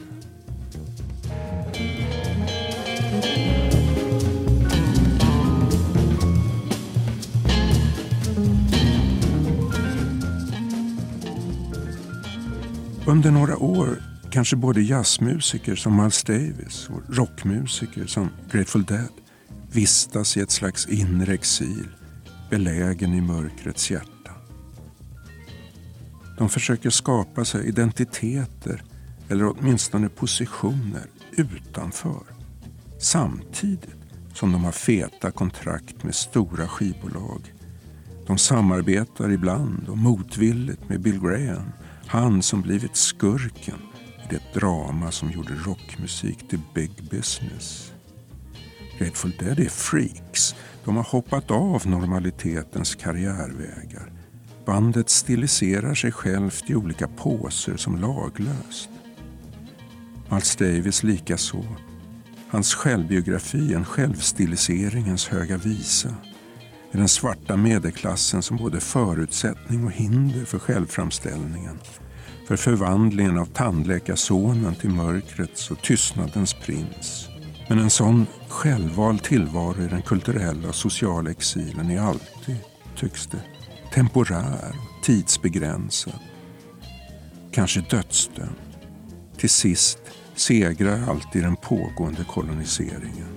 Under 13.07 13.31
några 13.31 13.57
år 13.57 14.03
kanske 14.31 14.55
både 14.55 14.81
jazzmusiker 14.81 15.75
som 15.75 15.97
Miles 15.97 16.23
Davis 16.23 16.89
och 16.89 17.15
rockmusiker 17.15 18.05
som 18.05 18.29
Grateful 18.51 18.83
Dead 18.83 19.09
vistas 19.71 20.37
i 20.37 20.41
ett 20.41 20.51
slags 20.51 20.87
inre 20.87 21.33
exil 21.33 21.87
belägen 22.49 23.13
i 23.13 23.21
mörkrets 23.21 23.91
hjärta 23.91 24.12
de 26.37 26.49
försöker 26.49 26.89
skapa 26.89 27.45
sig 27.45 27.67
identiteter 27.67 28.83
eller 29.29 29.47
åtminstone 29.47 30.09
positioner 30.09 31.05
utanför 31.31 32.23
samtidigt 32.99 33.95
som 34.33 34.51
de 34.51 34.63
har 34.63 34.71
feta 34.71 35.31
kontrakt 35.31 36.03
med 36.03 36.15
stora 36.15 36.67
skivbolag. 36.67 37.53
De 38.27 38.37
samarbetar 38.37 39.31
ibland 39.31 39.89
och 39.89 39.97
motvilligt 39.97 40.89
med 40.89 41.01
Bill 41.01 41.19
Graham, 41.19 41.71
han 42.07 42.41
som 42.41 42.61
blivit 42.61 42.95
skurken 42.95 43.79
i 44.23 44.27
det 44.29 44.59
drama 44.59 45.11
som 45.11 45.31
gjorde 45.31 45.53
rockmusik 45.53 46.49
till 46.49 46.61
big 46.75 46.91
business. 47.11 47.91
Grateful 48.99 49.35
Dead 49.39 49.59
är 49.59 49.69
freaks. 49.69 50.55
De 50.85 50.95
har 50.95 51.03
hoppat 51.03 51.51
av 51.51 51.87
normalitetens 51.87 52.95
karriärvägar. 52.95 54.11
Bandet 54.65 55.09
stiliserar 55.09 55.93
sig 55.93 56.11
självt 56.11 56.69
i 56.69 56.75
olika 56.75 57.07
poser 57.07 57.77
som 57.77 58.01
laglöst. 58.01 58.89
Miles 60.29 60.55
Davis 60.55 61.03
likaså. 61.03 61.65
Hans 62.47 62.73
självbiografi, 62.73 63.73
en 63.73 63.85
självstiliseringens 63.85 65.27
höga 65.27 65.57
visa, 65.57 66.15
är 66.91 66.97
den 66.97 67.07
svarta 67.07 67.57
medelklassen 67.57 68.41
som 68.41 68.57
både 68.57 68.79
förutsättning 68.79 69.85
och 69.85 69.91
hinder 69.91 70.45
för 70.45 70.59
självframställningen, 70.59 71.79
för 72.47 72.55
förvandlingen 72.55 73.37
av 73.37 73.45
tandläkarsonen 73.45 74.75
till 74.75 74.89
mörkrets 74.89 75.71
och 75.71 75.81
tystnadens 75.81 76.53
prins. 76.53 77.27
Men 77.69 77.79
en 77.79 77.89
sån 77.89 78.25
självvald 78.49 79.23
tillvaro 79.23 79.83
i 79.83 79.87
den 79.87 80.01
kulturella 80.01 80.67
och 80.67 80.75
sociala 80.75 81.31
exilen 81.31 81.91
är 81.91 82.01
alltid, 82.01 82.57
tycks 82.95 83.27
det, 83.27 83.41
temporär 83.93 84.75
och 84.97 85.03
tidsbegränsad. 85.03 86.19
Kanske 87.51 87.81
dödsdömd. 87.81 88.55
Till 89.37 89.49
sist 89.49 89.99
segrar 90.35 91.09
alltid 91.09 91.43
den 91.43 91.55
pågående 91.55 92.23
koloniseringen. 92.23 93.27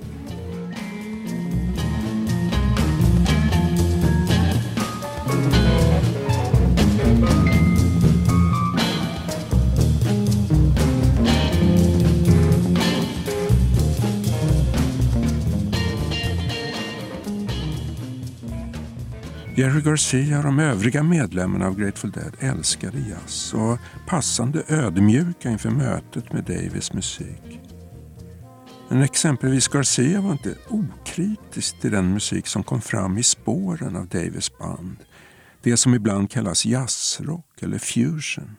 Jerry 19.59 19.81
Garcia 19.81 20.39
och 20.39 20.45
de 20.45 20.59
övriga 20.59 21.03
medlemmarna 21.03 21.67
av 21.67 21.79
Grateful 21.79 22.11
Dead 22.11 22.37
älskade 22.41 22.99
jazz 22.99 23.55
och 23.55 23.61
var 23.61 23.79
passande 24.07 24.63
ödmjuka 24.69 25.51
inför 25.51 25.71
mötet 25.71 26.33
med 26.33 26.45
Davis 26.45 26.93
musik. 26.93 27.61
Men 28.89 29.03
exempelvis 29.03 29.69
Garcia 29.69 30.21
var 30.21 30.33
inte 30.33 30.55
okritisk 30.69 31.81
till 31.81 31.91
den 31.91 32.13
musik 32.13 32.47
som 32.47 32.63
kom 32.63 32.81
fram 32.81 33.19
i 33.19 33.23
spåren 33.23 33.97
av 33.97 34.09
Davis 34.09 34.59
band. 34.59 34.97
Det 35.63 35.77
som 35.77 35.95
ibland 35.95 36.31
kallas 36.31 36.67
jazzrock 36.67 37.63
eller 37.63 37.79
fusion. 37.79 38.57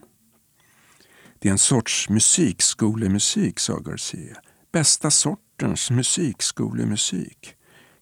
Det 1.39 1.47
är 1.47 1.51
en 1.51 1.57
sorts 1.57 2.09
musikskolemusik, 2.09 3.59
sa 3.59 3.79
Garcia. 3.79 4.37
Bästa 4.71 5.11
sortens 5.11 5.91
musikskolemusik. 5.91 7.56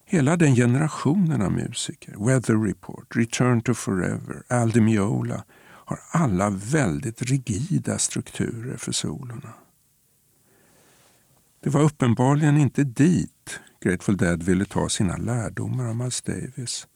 Hela 0.08 0.36
den 0.36 0.54
generationen 0.54 1.42
av 1.42 1.52
musiker, 1.52 2.26
Weather 2.26 2.54
Report, 2.54 3.16
Return 3.16 3.60
to 3.60 3.74
Forever, 3.74 4.42
Al 4.48 4.70
Di 4.70 4.80
Meola, 4.80 5.44
har 5.60 6.00
alla 6.10 6.50
väldigt 6.50 7.22
rigida 7.22 7.98
strukturer 7.98 8.76
för 8.76 8.92
solorna. 8.92 9.54
Det 11.60 11.70
var 11.70 11.82
uppenbarligen 11.82 12.56
inte 12.56 12.84
dit 12.84 13.60
Grateful 13.80 14.16
Dead 14.16 14.42
ville 14.42 14.64
ta 14.64 14.88
sina 14.88 15.16
lärdomar 15.16 15.88
av 15.88 15.96
Miles 15.96 16.22
Davis. 16.22 16.86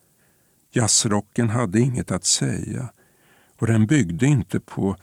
Jazzrocken 0.72 1.48
hade 1.48 1.80
inget 1.80 2.10
att 2.10 2.24
säga 2.24 2.92
och 3.58 3.66
den 3.66 3.86
byggde 3.86 4.26
inte 4.26 4.60
på 4.60 4.96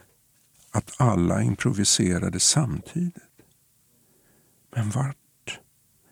att 0.71 1.01
alla 1.01 1.41
improviserade 1.43 2.39
samtidigt. 2.39 3.23
Men 4.75 4.89
vart 4.89 5.17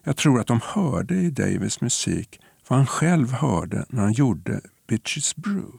jag 0.08 0.18
tror 0.18 0.39
att 0.39 0.48
de 0.48 0.60
hörde 0.63 1.15
i 1.15 1.30
Davis 1.30 1.82
musik 1.82 2.39
vad 2.68 2.80
han 2.80 2.88
själv 2.88 3.32
hörde 3.32 3.86
när 3.89 4.02
han 4.02 4.13
gjorde 4.13 4.62
Bitches 4.88 5.36
Brew. 5.36 5.78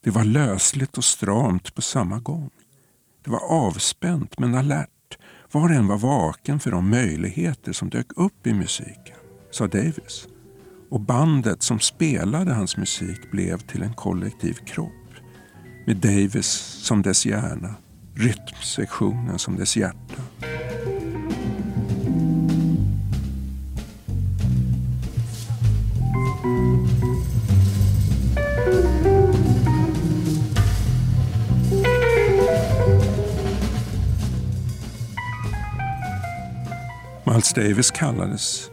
Det 0.00 0.10
var 0.10 0.24
lösligt 0.24 0.98
och 0.98 1.04
stramt 1.04 1.74
på 1.74 1.82
samma 1.82 2.18
gång. 2.18 2.50
Det 3.24 3.30
var 3.30 3.40
avspänt 3.50 4.38
men 4.38 4.54
alert. 4.54 5.18
Var 5.52 5.62
och 5.62 5.74
en 5.74 5.86
var 5.86 5.98
vaken 5.98 6.60
för 6.60 6.70
de 6.70 6.90
möjligheter 6.90 7.72
som 7.72 7.90
dök 7.90 8.06
upp 8.16 8.46
i 8.46 8.54
musiken, 8.54 9.16
sa 9.50 9.66
Davis. 9.66 10.28
Och 10.90 11.00
bandet 11.00 11.62
som 11.62 11.80
spelade 11.80 12.52
hans 12.52 12.76
musik 12.76 13.30
blev 13.30 13.58
till 13.58 13.82
en 13.82 13.94
kollektiv 13.94 14.54
kropp. 14.54 14.92
Med 15.86 15.96
Davis 15.96 16.48
som 16.82 17.02
dess 17.02 17.26
hjärna, 17.26 17.74
rytmsektionen 18.14 19.38
som 19.38 19.56
dess 19.56 19.76
hjärta. 19.76 20.22
Miles 37.36 37.52
Davis 37.52 37.90
kallades 37.90 38.70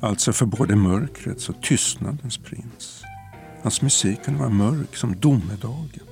alltså 0.00 0.32
för 0.32 0.46
både 0.46 0.76
mörkrets 0.76 1.48
och 1.48 1.62
tystnadens 1.62 2.38
prins. 2.38 3.02
Hans 3.62 3.82
musik 3.82 4.24
kunde 4.24 4.40
vara 4.40 4.50
mörk 4.50 4.96
som 4.96 5.16
domedagen, 5.20 6.06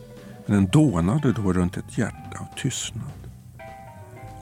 men 0.47 0.57
den 0.57 0.67
dånade 0.67 1.33
då 1.33 1.53
runt 1.53 1.77
ett 1.77 1.99
hjärta 1.99 2.39
av 2.39 2.59
tystnad. 2.59 3.31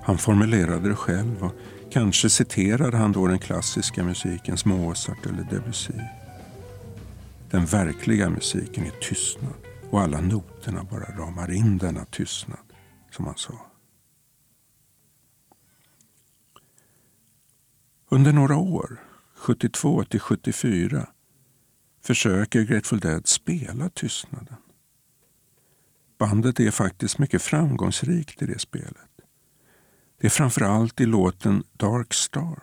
Han 0.03 0.19
formulerade 0.19 0.89
det 0.89 0.95
själv 0.95 1.45
och 1.45 1.53
kanske 1.93 2.31
citerade 2.31 2.97
han 2.97 3.13
då 3.13 3.27
den 3.27 3.39
klassiska 3.39 4.05
musikens 4.05 4.65
Mozart 4.65 5.27
eller 5.27 5.43
Debussy. 5.51 6.01
Den 7.51 7.67
verkliga 7.67 8.31
musiken 8.31 8.85
är 8.85 9.09
tystnad 9.09 9.55
och 9.91 10.01
alla 10.01 10.21
noterna 10.21 10.85
bara 10.91 11.25
ramar 11.25 11.51
in 11.53 11.79
denna 11.79 12.05
tystnad, 12.05 12.67
som 13.11 13.25
han 13.25 13.37
sa. 13.37 13.72
Under 18.13 18.33
några 18.33 18.57
år, 18.57 19.01
72 19.35 20.05
till 20.05 20.21
74, 20.21 21.07
försöker 22.03 22.63
Grateful 22.63 23.01
Dead 23.01 23.27
spela 23.27 23.89
tystnaden. 23.89 24.57
Bandet 26.19 26.61
är 26.61 26.71
faktiskt 26.71 27.19
mycket 27.19 27.43
framgångsrikt 27.43 28.43
i 28.43 28.47
det 28.47 28.59
spelet. 28.59 29.11
Det 30.21 30.27
är 30.27 30.31
framförallt 30.31 31.01
i 31.01 31.07
låten 31.07 31.65
Dark 31.73 32.15
Star, 32.15 32.63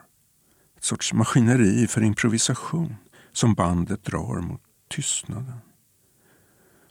ett 0.77 0.83
sorts 0.83 1.13
maskineri 1.13 1.88
för 1.88 2.03
improvisation 2.03 2.95
som 3.31 3.53
bandet 3.53 4.03
drar 4.03 4.41
mot 4.41 4.62
tystnaden. 4.89 5.59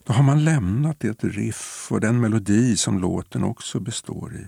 Då 0.05 0.13
har 0.13 0.23
man 0.23 0.45
lämnat 0.45 1.01
det 1.01 1.25
riff 1.25 1.89
och 1.91 2.01
den 2.01 2.21
melodi 2.21 2.77
som 2.77 2.99
låten 2.99 3.45
också 3.45 3.81
består 3.81 4.37
i. 4.37 4.47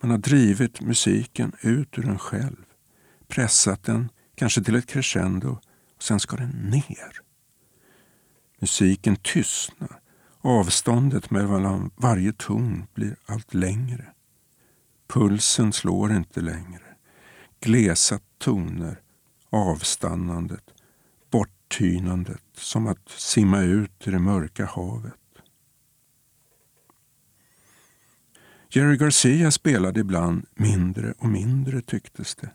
Man 0.00 0.10
har 0.10 0.18
drivit 0.18 0.80
musiken 0.80 1.52
ut 1.60 1.98
ur 1.98 2.08
en 2.08 2.18
själv 2.18 2.64
pressat 3.30 3.82
den, 3.82 4.08
kanske 4.34 4.62
till 4.62 4.74
ett 4.74 4.86
crescendo, 4.86 5.58
och 5.96 6.02
sen 6.02 6.20
ska 6.20 6.36
den 6.36 6.50
ner. 6.50 7.20
Musiken 8.58 9.16
tystnar. 9.16 10.00
Avståndet 10.40 11.30
mellan 11.30 11.90
varje 11.96 12.32
ton 12.32 12.86
blir 12.94 13.16
allt 13.26 13.54
längre. 13.54 14.06
Pulsen 15.08 15.72
slår 15.72 16.12
inte 16.12 16.40
längre. 16.40 16.96
Glesa 17.60 18.20
toner, 18.38 19.00
avstannandet, 19.50 20.64
borttynandet, 21.30 22.42
som 22.54 22.86
att 22.86 23.08
simma 23.08 23.60
ut 23.60 24.06
i 24.06 24.10
det 24.10 24.18
mörka 24.18 24.66
havet. 24.66 25.14
Jerry 28.70 28.96
Garcia 28.96 29.50
spelade 29.50 30.00
ibland 30.00 30.46
mindre 30.54 31.14
och 31.18 31.28
mindre 31.28 31.80
tycktes 31.80 32.34
det. 32.34 32.50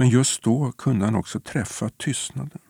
Men 0.00 0.08
just 0.08 0.42
då 0.42 0.72
kunde 0.72 1.04
han 1.04 1.14
också 1.14 1.40
träffa 1.40 1.88
tystnaden. 1.88 2.60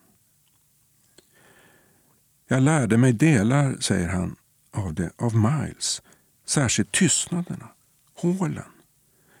Jag 2.47 2.61
lärde 2.61 2.97
mig 2.97 3.13
delar, 3.13 3.77
säger 3.79 4.09
han, 4.09 4.35
av 4.71 4.93
det 4.93 5.11
av 5.17 5.35
Miles. 5.35 6.01
särskilt 6.45 6.91
tystnaderna, 6.91 7.67
hålen. 8.15 8.71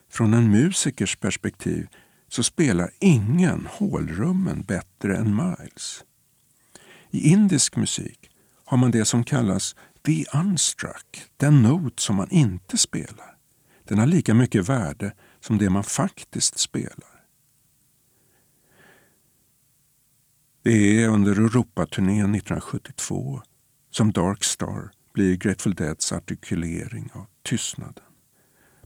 Från 0.09 0.33
en 0.33 0.51
musikers 0.51 1.15
perspektiv 1.15 1.87
så 2.27 2.43
spelar 2.43 2.91
ingen 2.99 3.67
hålrummen 3.71 4.61
bättre 4.61 5.17
än 5.17 5.35
Miles. 5.35 6.03
I 7.09 7.29
indisk 7.29 7.75
musik 7.75 8.29
har 8.65 8.77
man 8.77 8.91
det 8.91 9.05
som 9.05 9.23
kallas 9.23 9.75
the 10.05 10.25
unstruck, 10.33 11.23
den 11.37 11.61
not 11.61 11.99
som 11.99 12.15
man 12.15 12.29
inte 12.29 12.77
spelar. 12.77 13.37
Den 13.83 13.99
har 13.99 14.05
lika 14.05 14.33
mycket 14.33 14.69
värde 14.69 15.13
som 15.39 15.57
det 15.57 15.69
man 15.69 15.83
faktiskt 15.83 16.59
spelar. 16.59 17.10
Det 20.63 21.03
är 21.03 21.07
under 21.09 21.31
Europaturnén 21.31 22.35
1972 22.35 23.41
som 23.91 24.11
Dark 24.11 24.43
Star 24.43 24.91
blir 25.13 25.37
Grateful 25.37 25.75
Deads 25.75 26.11
artikulering 26.11 27.09
av 27.13 27.25
tystnaden. 27.43 28.03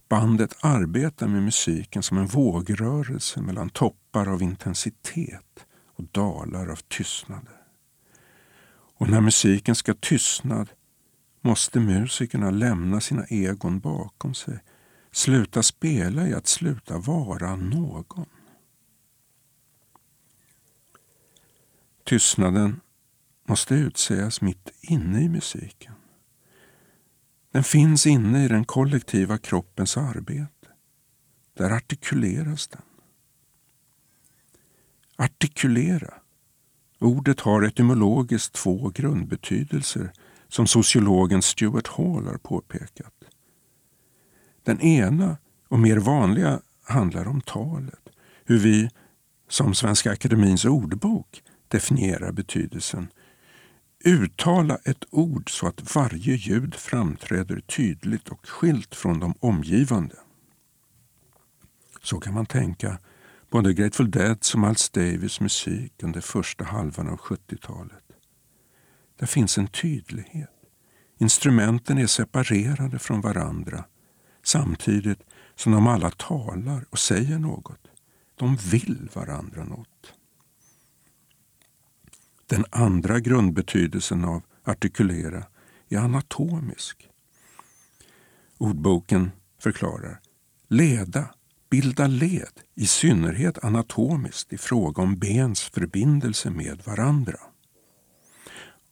Bandet 0.10 0.58
arbetar 0.62 1.28
med 1.28 1.44
musiken 1.44 2.04
som 2.04 2.18
en 2.18 2.26
vågrörelse 2.26 3.42
mellan 3.42 3.70
toppar 3.70 4.28
av 4.28 4.42
intensitet 4.42 5.66
och 5.96 6.04
dalar 6.12 6.68
av 6.68 6.76
tystnader. 6.76 7.62
Och 8.98 9.10
när 9.10 9.22
musiken 9.22 9.76
ska 9.76 9.94
tystnad 9.94 10.70
måste 11.42 11.80
musikerna 11.80 12.52
lämna 12.52 13.02
sina 13.02 13.26
egon 13.26 13.80
bakom 13.80 14.34
sig, 14.34 14.60
sluta 15.12 15.64
spela 15.64 16.28
i 16.28 16.34
att 16.34 16.48
sluta 16.48 16.98
vara 16.98 17.56
någon. 17.56 18.26
Tystnaden 22.06 22.82
måste 23.48 23.76
utsägas 23.76 24.42
mitt 24.42 24.70
inne 24.82 25.22
i 25.22 25.30
musiken. 25.30 25.94
Den 27.52 27.64
finns 27.64 28.08
inne 28.08 28.46
i 28.46 28.48
den 28.48 28.66
kollektiva 28.66 29.38
kroppens 29.38 29.98
arbete. 29.98 30.68
Där 31.54 31.72
artikuleras 31.72 32.68
den. 32.68 32.82
Artikulera. 35.16 36.14
Ordet 37.00 37.40
har 37.40 37.62
etymologiskt 37.62 38.54
två 38.54 38.92
grundbetydelser 38.96 40.12
som 40.48 40.68
sociologen 40.68 41.42
Stuart 41.42 41.88
Hall 41.88 42.28
har 42.28 42.38
påpekat. 42.38 43.24
Den 44.64 44.82
ena 44.82 45.38
och 45.68 45.80
mer 45.80 45.98
vanliga 45.98 46.62
handlar 46.84 47.28
om 47.28 47.42
talet. 47.42 48.10
Hur 48.46 48.60
vi, 48.60 48.90
som 49.50 49.76
Svenska 49.76 50.12
Akademins 50.12 50.66
ordbok, 50.66 51.44
definierar 51.68 52.32
betydelsen. 52.32 53.08
Uttala 54.04 54.78
ett 54.84 55.06
ord 55.12 55.52
så 55.52 55.68
att 55.68 55.96
varje 55.96 56.36
ljud 56.36 56.76
framträder 56.76 57.60
tydligt 57.60 58.30
och 58.30 58.50
skilt 58.50 58.96
från 58.96 59.20
de 59.20 59.34
omgivande. 59.40 60.16
Så 62.02 62.20
kan 62.20 62.34
man 62.34 62.46
tänka 62.46 63.00
både 63.50 63.74
Grateful 63.74 64.12
Dead 64.12 64.40
och 64.54 64.60
Miles 64.60 64.90
Davis 64.90 65.40
musik 65.40 65.94
under 66.04 66.22
första 66.22 66.64
halvan 66.64 67.10
av 67.10 67.18
70-talet. 67.18 68.04
Där 69.20 69.26
finns 69.28 69.58
en 69.58 69.68
tydlighet. 69.68 70.50
Instrumenten 71.18 71.98
är 71.98 72.08
separerade 72.08 73.00
från 73.00 73.22
varandra 73.22 73.86
samtidigt 74.44 75.20
som 75.56 75.72
de 75.72 75.88
alla 75.88 76.12
talar 76.12 76.86
och 76.90 77.00
säger 77.00 77.40
något. 77.40 77.88
De 78.36 78.56
vill 78.56 79.10
varandra 79.14 79.64
något. 79.64 80.14
Den 82.46 82.66
andra 82.70 83.20
grundbetydelsen 83.20 84.26
av 84.26 84.44
artikulera 84.64 85.44
är 85.90 85.98
anatomisk. 85.98 87.10
Ordboken 88.58 89.32
förklarar 89.60 90.20
leda, 90.68 91.30
bilda 91.70 92.08
led, 92.08 92.62
i 92.76 92.88
synnerhet 92.88 93.64
anatomiskt 93.64 94.54
i 94.54 94.58
fråga 94.58 95.04
om 95.04 95.16
bens 95.16 95.62
förbindelse 95.62 96.50
med 96.50 96.82
varandra. 96.86 97.40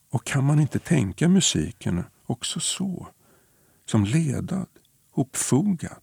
Och 0.10 0.26
kan 0.26 0.44
man 0.46 0.60
inte 0.60 0.80
tänka 0.80 1.28
musiken 1.28 2.04
också 2.26 2.60
så, 2.60 3.08
som 3.86 4.06
ledad, 4.06 4.68
hopfogad, 5.12 6.02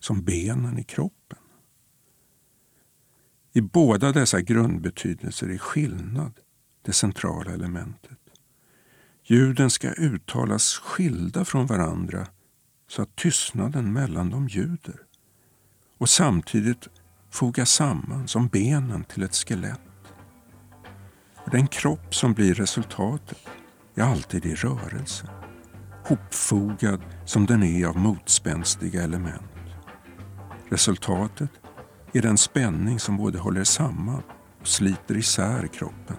som 0.00 0.24
benen 0.24 0.78
i 0.78 0.84
kroppen? 0.84 1.38
I 3.52 3.60
båda 3.60 4.12
dessa 4.12 4.40
grundbetydelser 4.40 5.48
är 5.48 5.58
skillnad 5.58 6.40
det 6.82 6.92
centrala 6.92 7.52
elementet. 7.52 8.18
Ljuden 9.24 9.70
ska 9.70 9.88
uttalas 9.88 10.74
skilda 10.74 11.44
från 11.44 11.66
varandra 11.66 12.26
så 12.88 13.02
att 13.02 13.16
tystnaden 13.16 13.92
mellan 13.92 14.30
dem 14.30 14.48
ljuder 14.48 15.00
och 15.98 16.08
samtidigt 16.08 16.88
fogas 17.30 17.70
samman 17.70 18.28
som 18.28 18.48
benen 18.48 19.04
till 19.04 19.22
ett 19.22 19.34
skelett. 19.34 19.80
Den 21.52 21.66
kropp 21.66 22.14
som 22.14 22.32
blir 22.32 22.54
resultatet 22.54 23.38
är 23.94 24.02
alltid 24.02 24.46
i 24.46 24.54
rörelse, 24.54 25.28
hopfogad 26.04 27.00
som 27.24 27.46
den 27.46 27.62
är 27.62 27.86
av 27.86 27.96
motspänstiga 27.96 29.02
element. 29.02 29.42
Resultatet 30.70 31.50
är 32.12 32.22
den 32.22 32.38
spänning 32.38 33.00
som 33.00 33.16
både 33.16 33.38
håller 33.38 33.64
samman 33.64 34.22
och 34.60 34.68
sliter 34.68 35.16
isär 35.16 35.66
kroppen. 35.66 36.16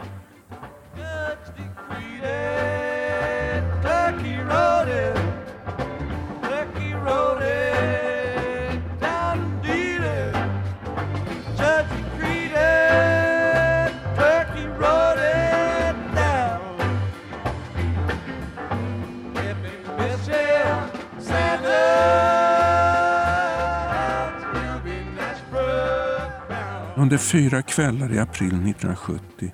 Under 27.02 27.18
fyra 27.18 27.62
kvällar 27.62 28.14
i 28.14 28.20
april 28.20 28.48
1970 28.48 29.52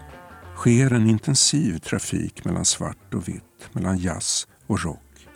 sker 0.57 0.93
en 0.93 1.09
intensiv 1.09 1.79
trafik 1.79 2.45
mellan 2.45 2.65
svart 2.65 3.13
och 3.13 3.27
vitt, 3.27 3.69
mellan 3.71 3.97
jazz 3.97 4.47
och 4.67 4.83
rock. 4.83 5.27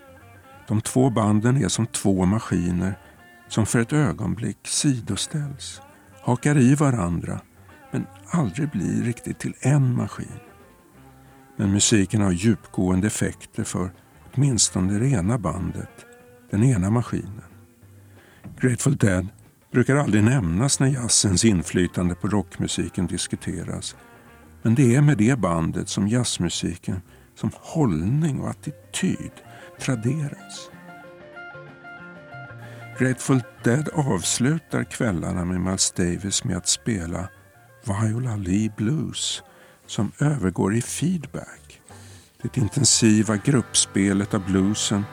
De 0.67 0.81
två 0.81 1.09
banden 1.09 1.57
är 1.57 1.67
som 1.67 1.87
två 1.87 2.25
maskiner 2.25 2.99
som 3.49 3.65
för 3.65 3.79
ett 3.79 3.93
ögonblick 3.93 4.67
sidoställs, 4.67 5.81
hakar 6.21 6.57
i 6.57 6.75
varandra 6.75 7.41
men 7.91 8.05
aldrig 8.27 8.69
blir 8.69 9.03
riktigt 9.03 9.39
till 9.39 9.53
en 9.59 9.95
maskin. 9.95 10.39
Men 11.57 11.71
musiken 11.71 12.21
har 12.21 12.31
djupgående 12.31 13.07
effekter 13.07 13.63
för 13.63 13.91
åtminstone 14.33 14.99
det 14.99 15.07
ena 15.07 15.37
bandet, 15.37 16.05
den 16.49 16.63
ena 16.63 16.89
maskinen. 16.89 17.51
Grateful 18.59 18.97
Dead 18.97 19.27
brukar 19.71 19.95
aldrig 19.95 20.23
nämnas 20.23 20.79
när 20.79 20.87
jazzens 20.87 21.45
inflytande 21.45 22.15
på 22.15 22.27
rockmusiken 22.27 23.07
diskuteras. 23.07 23.95
Men 24.61 24.75
det 24.75 24.95
är 24.95 25.01
med 25.01 25.17
det 25.17 25.39
bandet 25.39 25.89
som 25.89 26.07
jazzmusiken 26.07 27.01
som 27.35 27.51
hållning 27.53 28.39
och 28.39 28.49
attityd 28.49 29.31
traderas. 29.79 30.69
Grateful 32.99 33.43
Dead 33.63 33.89
avslutar 33.93 34.83
kvällarna 34.83 35.45
med 35.45 35.61
Miles 35.61 35.91
Davis 35.91 36.43
med 36.43 36.57
att 36.57 36.67
spela 36.67 37.27
Viola 37.85 38.35
Lee 38.35 38.73
Blues 38.77 39.43
som 39.87 40.11
övergår 40.19 40.75
i 40.75 40.81
feedback. 40.81 41.81
Det 42.41 42.57
intensiva 42.57 43.37
gruppspelet 43.37 44.33
av 44.33 44.45
bluesen 44.45 45.03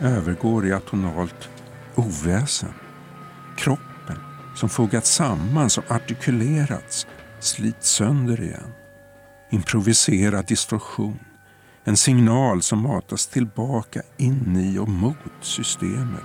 övergår 0.00 0.66
i 0.66 0.72
atonalt 0.72 1.48
oväsen. 1.94 2.72
Kroppen 3.56 4.18
som 4.56 4.68
fogats 4.68 5.14
samman, 5.14 5.70
som 5.70 5.84
artikulerats, 5.88 7.06
slits 7.40 7.90
sönder 7.90 8.40
igen. 8.40 8.72
Improviserad 9.50 10.46
distorsion. 10.46 11.18
En 11.84 11.96
signal 11.96 12.62
som 12.62 12.82
matas 12.82 13.26
tillbaka 13.26 14.02
in 14.16 14.56
i 14.56 14.78
och 14.78 14.88
mot 14.88 15.16
systemet. 15.40 16.24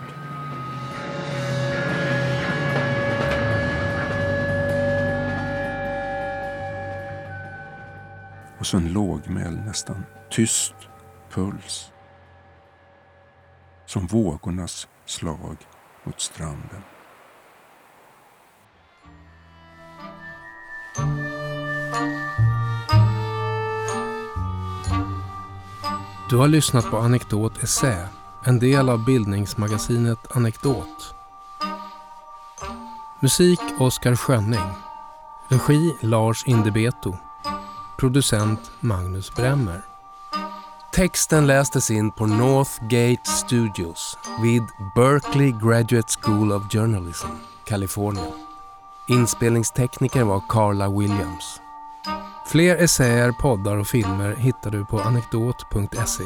Och 8.60 8.68
så 8.68 8.78
en 8.78 8.94
lågmäld, 8.94 9.66
nästan 9.66 10.06
tyst 10.30 10.76
puls. 11.30 11.92
Som 13.86 14.08
vågornas 14.08 14.88
slag 15.06 15.58
mot 16.04 16.22
stranden. 16.22 16.82
Du 26.32 26.38
har 26.38 26.48
lyssnat 26.48 26.86
på 26.92 26.98
Anekdot 26.98 27.64
Essä 27.64 28.08
en 28.46 28.60
del 28.60 28.90
av 28.90 29.06
bildningsmagasinet 29.06 30.36
Anekdot. 30.36 31.16
Musik 33.22 33.60
Oskar 33.80 34.16
Schönning. 34.16 34.70
Regi 35.50 35.96
Lars 36.02 36.44
Indebeto. 36.46 37.18
Producent 38.00 38.72
Magnus 38.80 39.36
Bremmer. 39.36 39.82
Texten 40.94 41.48
lästes 41.48 41.92
in 41.92 42.12
på 42.12 42.26
Northgate 42.26 43.30
Studios 43.30 44.18
vid 44.42 44.64
Berkeley 44.96 45.52
Graduate 45.52 46.12
School 46.22 46.52
of 46.52 46.64
Journalism, 46.74 47.30
Kalifornien. 47.66 48.34
Inspelningstekniker 49.10 50.24
var 50.24 50.42
Carla 50.50 50.90
Williams. 50.90 51.61
Fler 52.52 52.76
essäer, 52.76 53.32
poddar 53.32 53.78
och 53.78 53.88
filmer 53.88 54.36
hittar 54.36 54.72
du 54.72 54.86
på 54.86 55.00
anekdot.se. 55.00 56.24